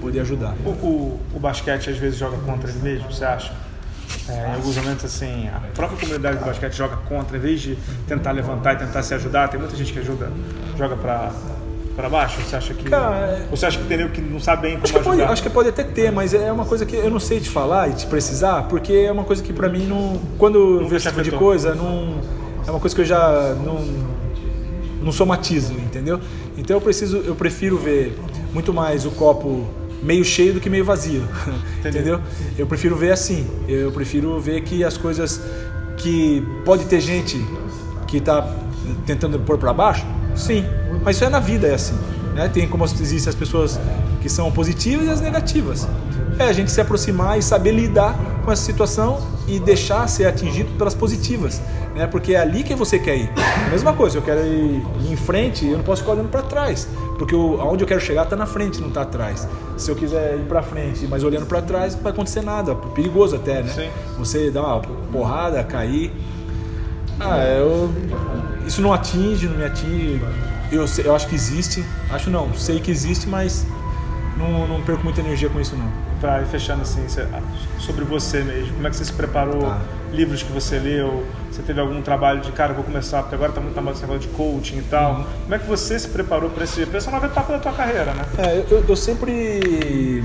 [0.00, 0.54] poder ajudar.
[0.64, 3.52] O, o, o basquete às vezes joga contra ele mesmo, você acha?
[4.28, 7.76] É, em alguns momentos, assim, a própria comunidade do basquete joga contra, em vez de
[8.06, 9.48] tentar levantar e tentar se ajudar.
[9.48, 10.30] Tem muita gente que ajuda,
[10.78, 11.30] joga para
[11.94, 12.40] para baixo?
[12.42, 12.88] Você acha que.
[12.88, 15.42] Cara, é- você acha que tem que não sabe bem como acho que pode, acho
[15.42, 17.94] que pode até ter, mas é uma coisa que eu não sei te falar e
[17.94, 20.20] te precisar, porque é uma coisa que para mim não.
[20.38, 22.20] Quando eu vejo esse tipo de coisa, não.
[22.66, 24.14] É uma coisa que eu já não.
[25.02, 26.18] Não somatizo, entendeu?
[26.56, 28.16] Então eu preciso, eu prefiro ver
[28.54, 29.66] muito mais o copo
[30.02, 31.22] meio cheio do que meio vazio,
[31.84, 32.20] entendeu?
[32.56, 33.46] Eu prefiro ver assim.
[33.68, 35.42] Eu prefiro ver que as coisas
[35.98, 37.36] que pode ter gente
[38.06, 38.48] que está
[39.06, 40.64] tentando pôr para baixo, sim,
[41.02, 41.96] mas isso é na vida, é assim.
[42.34, 42.48] Né?
[42.48, 43.78] Tem como existem as pessoas
[44.20, 45.86] que são positivas e as negativas.
[46.38, 50.70] É a gente se aproximar e saber lidar com essa situação e deixar ser atingido
[50.76, 51.60] pelas positivas,
[51.94, 52.06] né?
[52.06, 53.30] Porque é ali que você quer ir.
[53.66, 56.88] A mesma coisa, eu quero ir, em frente, eu não posso ficar olhando para trás,
[57.18, 59.46] porque aonde eu quero chegar está na frente, não está atrás.
[59.76, 63.36] Se eu quiser ir para frente, mas olhando para trás, não vai acontecer nada, perigoso
[63.36, 63.70] até, né?
[63.70, 63.90] Sim.
[64.18, 64.80] Você dá uma
[65.12, 66.10] porrada, cair.
[67.20, 67.92] Ah, eu
[68.66, 70.20] isso não atinge, não me atinge
[70.72, 73.66] eu, eu acho que existe, acho não, sei que existe, mas
[74.36, 75.90] não, não perco muita energia com isso não.
[76.20, 77.04] Para ir fechando assim,
[77.78, 79.60] sobre você mesmo, como é que você se preparou?
[79.60, 79.80] Tá.
[80.12, 81.26] Livros que você leu?
[81.50, 84.28] Você teve algum trabalho de cara, vou começar, porque agora está muito na moda de
[84.28, 85.16] coaching e tal.
[85.16, 85.24] Uhum.
[85.42, 88.12] Como é que você se preparou para esse, pra essa nova etapa da tua carreira,
[88.14, 88.24] né?
[88.38, 90.24] É, eu, eu sempre.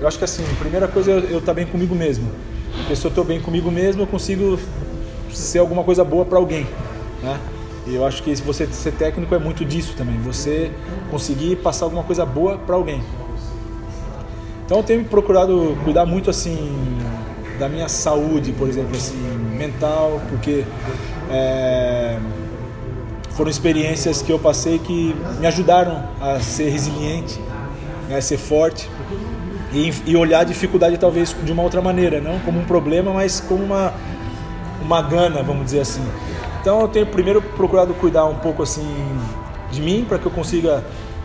[0.00, 2.30] Eu acho que assim, a primeira coisa é eu estar tá bem comigo mesmo.
[2.76, 4.58] Porque se eu estou bem comigo mesmo, eu consigo
[5.32, 6.66] ser alguma coisa boa para alguém.
[7.22, 7.38] Né?
[7.86, 10.72] E eu acho que você ser técnico é muito disso também, você
[11.10, 13.00] conseguir passar alguma coisa boa para alguém.
[14.64, 16.74] Então eu tenho procurado cuidar muito assim
[17.58, 19.16] da minha saúde, por exemplo, assim,
[19.56, 20.64] mental, porque
[21.30, 22.18] é,
[23.30, 27.38] foram experiências que eu passei que me ajudaram a ser resiliente,
[28.08, 28.90] né, a ser forte
[29.72, 33.40] e, e olhar a dificuldade talvez de uma outra maneira, não como um problema, mas
[33.40, 33.94] como uma,
[34.82, 36.04] uma gana, vamos dizer assim.
[36.66, 38.92] Então eu tenho primeiro procurado cuidar um pouco assim
[39.70, 40.82] de mim para que eu consiga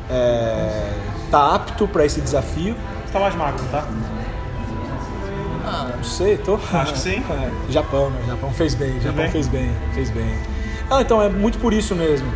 [0.07, 0.93] é,
[1.31, 2.75] tá apto para esse desafio.
[3.03, 3.87] Você tá mais magro, tá?
[5.65, 6.59] Ah, não sei, tô.
[6.71, 7.23] Acho que sim.
[7.27, 8.21] É, Japão, né?
[8.27, 9.31] Japão fez bem, Japão bem?
[9.31, 10.31] fez bem, fez bem.
[10.87, 12.31] Ah, então é muito por isso mesmo.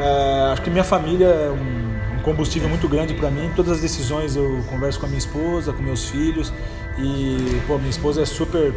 [0.00, 3.52] É, acho que minha família é um, um combustível muito grande para mim.
[3.54, 6.50] Todas as decisões eu converso com a minha esposa, com meus filhos
[6.96, 8.72] e pô, minha esposa é super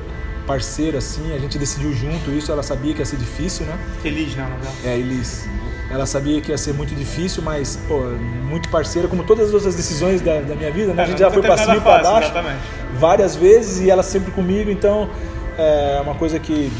[0.50, 1.32] parceira assim.
[1.32, 2.52] A gente decidiu junto isso.
[2.52, 3.78] Ela sabia que ia ser difícil, né?
[4.02, 4.72] Feliz, né, Nobel?
[4.84, 5.48] É, Elis.
[5.92, 8.00] Ela sabia que ia ser muito difícil, mas, pô,
[8.48, 11.04] muito parceira, como todas as outras decisões da, da minha vida, né?
[11.04, 12.60] A gente já foi pra cima e pra baixo Exatamente.
[12.94, 15.10] várias vezes e ela sempre comigo, então
[15.58, 16.72] é uma coisa que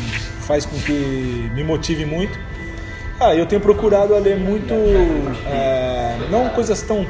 [0.42, 2.38] faz com que me motive muito.
[3.20, 4.74] Ah, eu tenho procurado a ler muito,
[5.48, 7.06] é, não coisas tão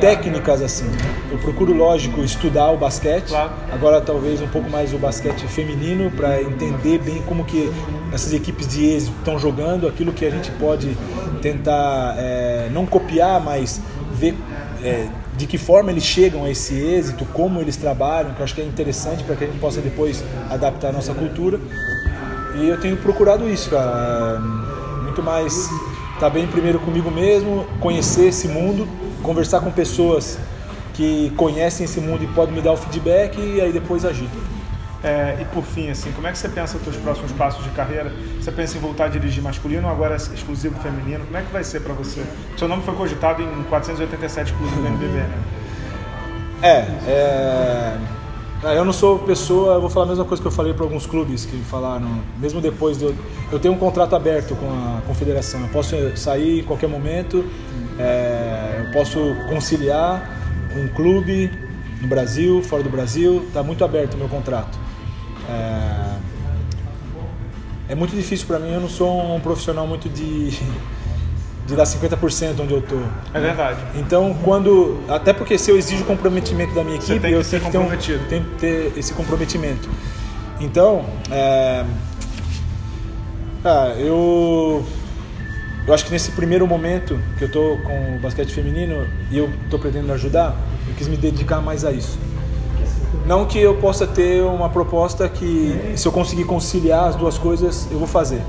[0.00, 0.90] técnicas assim.
[1.30, 3.28] Eu procuro, lógico, estudar o basquete.
[3.28, 3.50] Claro.
[3.72, 7.70] Agora talvez um pouco mais o basquete feminino para entender bem como que
[8.12, 10.96] essas equipes de êxito estão jogando, aquilo que a gente pode
[11.40, 13.80] tentar é, não copiar, mas
[14.12, 14.34] ver
[14.82, 18.54] é, de que forma eles chegam a esse êxito, como eles trabalham, que eu acho
[18.54, 21.60] que é interessante para que a gente possa depois adaptar a nossa cultura.
[22.56, 24.36] E eu tenho procurado isso, cara.
[24.36, 25.70] É, Muito mais
[26.14, 28.86] estar bem primeiro comigo mesmo, conhecer esse mundo,
[29.20, 30.38] conversar com pessoas
[30.94, 34.28] que conhecem esse mundo e podem me dar o feedback e aí depois agir.
[35.02, 37.70] É, e por fim, assim, como é que você pensa os seus próximos passos de
[37.70, 38.12] carreira?
[38.38, 41.24] Você pensa em voltar a dirigir masculino ou agora exclusivo feminino?
[41.24, 42.22] Como é que vai ser para você?
[42.58, 45.38] Seu nome foi cogitado em 487 clubes do NBB, né?
[46.62, 47.98] É, é,
[48.76, 51.06] eu não sou pessoa, eu vou falar a mesma coisa que eu falei para alguns
[51.06, 53.14] clubes que falaram, mesmo depois de eu,
[53.50, 57.42] eu tenho um contrato aberto com a confederação, eu posso sair em qualquer momento,
[58.00, 60.28] é, eu posso conciliar
[60.76, 61.50] um clube
[62.00, 64.78] no Brasil, fora do Brasil, está muito aberto o meu contrato.
[65.48, 66.16] É,
[67.90, 70.50] é muito difícil para mim, eu não sou um profissional muito de,
[71.66, 72.96] de dar 50% onde eu tô.
[73.34, 73.80] É verdade.
[73.96, 75.00] Então, quando.
[75.08, 77.70] Até porque se eu exijo comprometimento da minha Você equipe, tem que eu tenho que,
[77.70, 77.78] ter
[78.16, 79.88] um- tenho que ter esse comprometimento.
[80.60, 81.84] Então, é,
[83.64, 84.84] ah, eu.
[85.86, 89.50] Eu acho que nesse primeiro momento que eu tô com o basquete feminino e eu
[89.68, 90.56] tô pretendendo ajudar,
[90.86, 92.18] eu quis me dedicar mais a isso.
[93.26, 97.88] Não que eu possa ter uma proposta que, se eu conseguir conciliar as duas coisas,
[97.90, 98.42] eu vou fazer.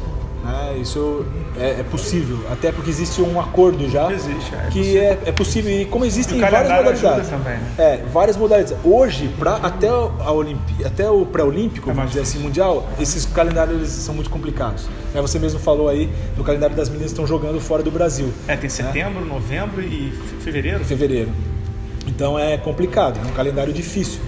[0.43, 0.77] Né?
[0.81, 1.25] Isso
[1.57, 5.01] é, é possível, até porque existe um acordo já Existe, é que possível.
[5.03, 7.29] é, é possível e como existem várias modalidades.
[7.29, 7.71] também, né?
[7.77, 8.77] É, várias modalidades.
[8.83, 13.87] Hoje, pra, até, a Olimpí até o pré-olímpico, É vamos dizer assim, mundial, esses calendários
[13.89, 14.87] são muito complicados.
[15.13, 18.31] Né, Você mesmo falou aí do calendário das meninas que estão jogando fora do Brasil.
[18.47, 20.83] É, tem setembro, novembro e fe- fevereiro?
[20.85, 21.29] fevereiro.
[22.07, 24.19] Então é complicado, é um calendário difícil.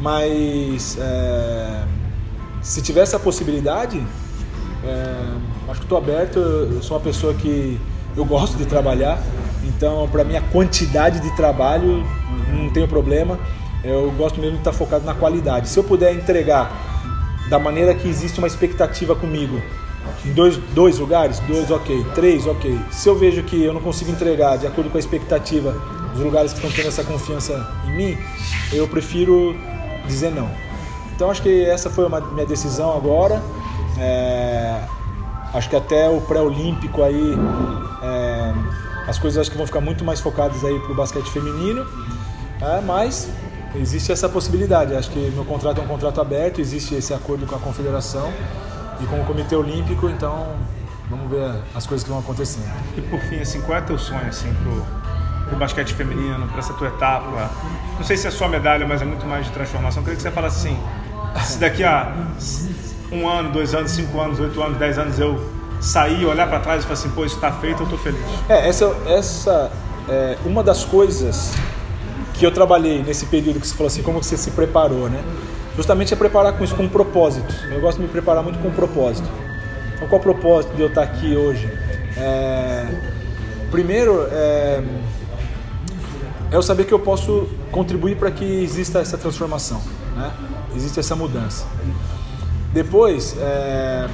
[0.00, 1.82] Mas é,
[2.62, 4.00] se tiver essa possibilidade,
[4.84, 6.38] é, acho que estou aberto.
[6.38, 7.78] Eu sou uma pessoa que
[8.16, 9.22] eu gosto de trabalhar,
[9.64, 12.04] então para mim a quantidade de trabalho
[12.52, 13.38] não tenho problema.
[13.84, 15.68] Eu gosto mesmo de estar focado na qualidade.
[15.68, 16.70] Se eu puder entregar
[17.48, 19.60] da maneira que existe uma expectativa comigo,
[20.24, 22.78] em dois, dois lugares, dois ok, três ok.
[22.90, 25.72] Se eu vejo que eu não consigo entregar de acordo com a expectativa
[26.12, 28.18] dos lugares que estão tendo essa confiança em mim,
[28.72, 29.54] eu prefiro
[30.06, 30.50] dizer não.
[31.14, 33.42] Então acho que essa foi uma minha decisão agora.
[34.00, 34.80] É,
[35.54, 37.36] acho que até o pré-olímpico aí
[38.02, 38.54] é,
[39.08, 41.86] as coisas acho que vão ficar muito mais focadas aí para o basquete feminino,
[42.60, 43.30] é, mas
[43.74, 44.94] existe essa possibilidade.
[44.94, 48.30] Acho que meu contrato é um contrato aberto, existe esse acordo com a confederação
[49.00, 50.54] e com o Comitê Olímpico, então
[51.08, 52.70] vamos ver as coisas que vão acontecendo.
[52.96, 54.84] E por fim, assim, qual é teu sonho assim, pro,
[55.48, 57.50] pro basquete feminino, para essa tua etapa?
[57.96, 60.00] Não sei se é só medalha, mas é muito mais de transformação.
[60.00, 60.78] Eu queria que você falasse assim,
[61.42, 62.12] se daqui a
[63.10, 65.40] um ano, dois anos, cinco anos, oito anos, dez anos eu
[65.80, 68.20] sair, olhar para trás e falar assim, pô, isso está feito, eu tô feliz.
[68.48, 69.70] É, essa, essa
[70.08, 71.52] é uma das coisas
[72.34, 75.22] que eu trabalhei nesse período que você falou assim, como você se preparou, né?
[75.76, 77.54] Justamente é preparar com isso, com um propósito.
[77.70, 79.28] Eu gosto de me preparar muito com um propósito.
[79.94, 81.66] Então, qual é o propósito de eu estar aqui hoje?
[82.16, 82.86] É,
[83.70, 84.82] primeiro, é,
[86.50, 89.80] é eu saber que eu posso contribuir para que exista essa transformação,
[90.16, 90.32] né?
[90.74, 91.64] Existe essa mudança.
[92.72, 94.08] Depois, é,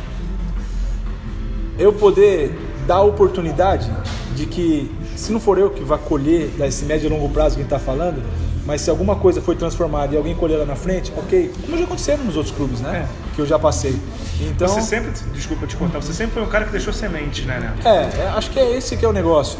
[1.78, 3.90] eu poder dar a oportunidade
[4.34, 7.62] de que, se não for eu que vá colher desse médio e longo prazo que
[7.62, 8.22] a gente está falando,
[8.66, 11.84] mas se alguma coisa foi transformada e alguém colher lá na frente, ok, como já
[11.84, 13.08] aconteceu nos outros clubes, né?
[13.34, 13.98] Que eu já passei.
[14.40, 17.60] Então, Você sempre, desculpa te cortar, você sempre foi um cara que deixou sementes, né,
[17.60, 17.86] Neto?
[17.86, 19.58] é, é, acho que é esse que é o negócio.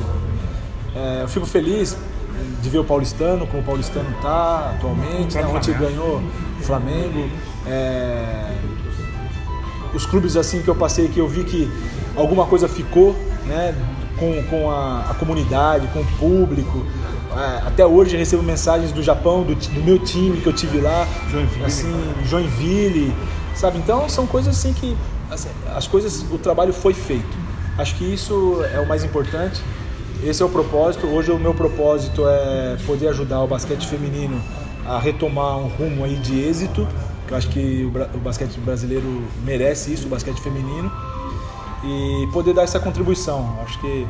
[0.96, 1.96] É, eu fico feliz
[2.62, 5.46] de ver o paulistano, como o paulistano está atualmente, né?
[5.46, 6.22] Ontem ganhou
[6.58, 7.28] o Flamengo.
[7.66, 8.56] É,
[9.94, 11.70] os clubes assim que eu passei, que eu vi que
[12.16, 13.14] alguma coisa ficou,
[13.46, 13.74] né?
[14.18, 16.84] com, com a, a comunidade, com o público.
[17.36, 21.06] É, até hoje recebo mensagens do Japão, do, do, meu time que eu tive lá,
[21.30, 23.14] Joinville, assim, Joinville,
[23.54, 23.78] sabe?
[23.78, 24.96] Então são coisas assim que
[25.30, 27.44] assim, as coisas, o trabalho foi feito.
[27.76, 29.60] Acho que isso é o mais importante.
[30.22, 31.08] Esse é o propósito.
[31.08, 34.40] Hoje o meu propósito é poder ajudar o basquete feminino
[34.86, 36.86] a retomar um rumo aí de êxito.
[37.28, 40.90] Eu acho que o basquete brasileiro merece isso, o basquete feminino,
[41.82, 43.58] e poder dar essa contribuição.
[43.62, 44.06] Acho que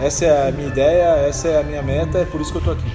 [0.00, 2.58] é, essa é a minha ideia, essa é a minha meta, é por isso que
[2.58, 2.90] eu estou aqui.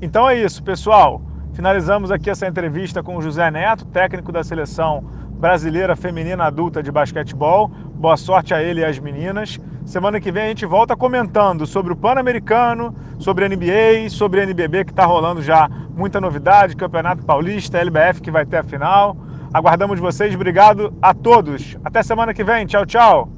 [0.00, 1.22] Então é isso, pessoal.
[1.54, 5.02] Finalizamos aqui essa entrevista com o José Neto, técnico da seleção
[5.38, 7.68] brasileira feminina adulta de basquetebol.
[7.94, 9.58] Boa sorte a ele e às meninas.
[9.86, 14.42] Semana que vem a gente volta comentando sobre o Pan-Americano, sobre a NBA, sobre a
[14.42, 19.16] NBB que está rolando já muita novidade, Campeonato Paulista, LBF que vai ter a final.
[19.54, 21.76] Aguardamos vocês, obrigado a todos.
[21.84, 23.35] Até semana que vem, tchau, tchau.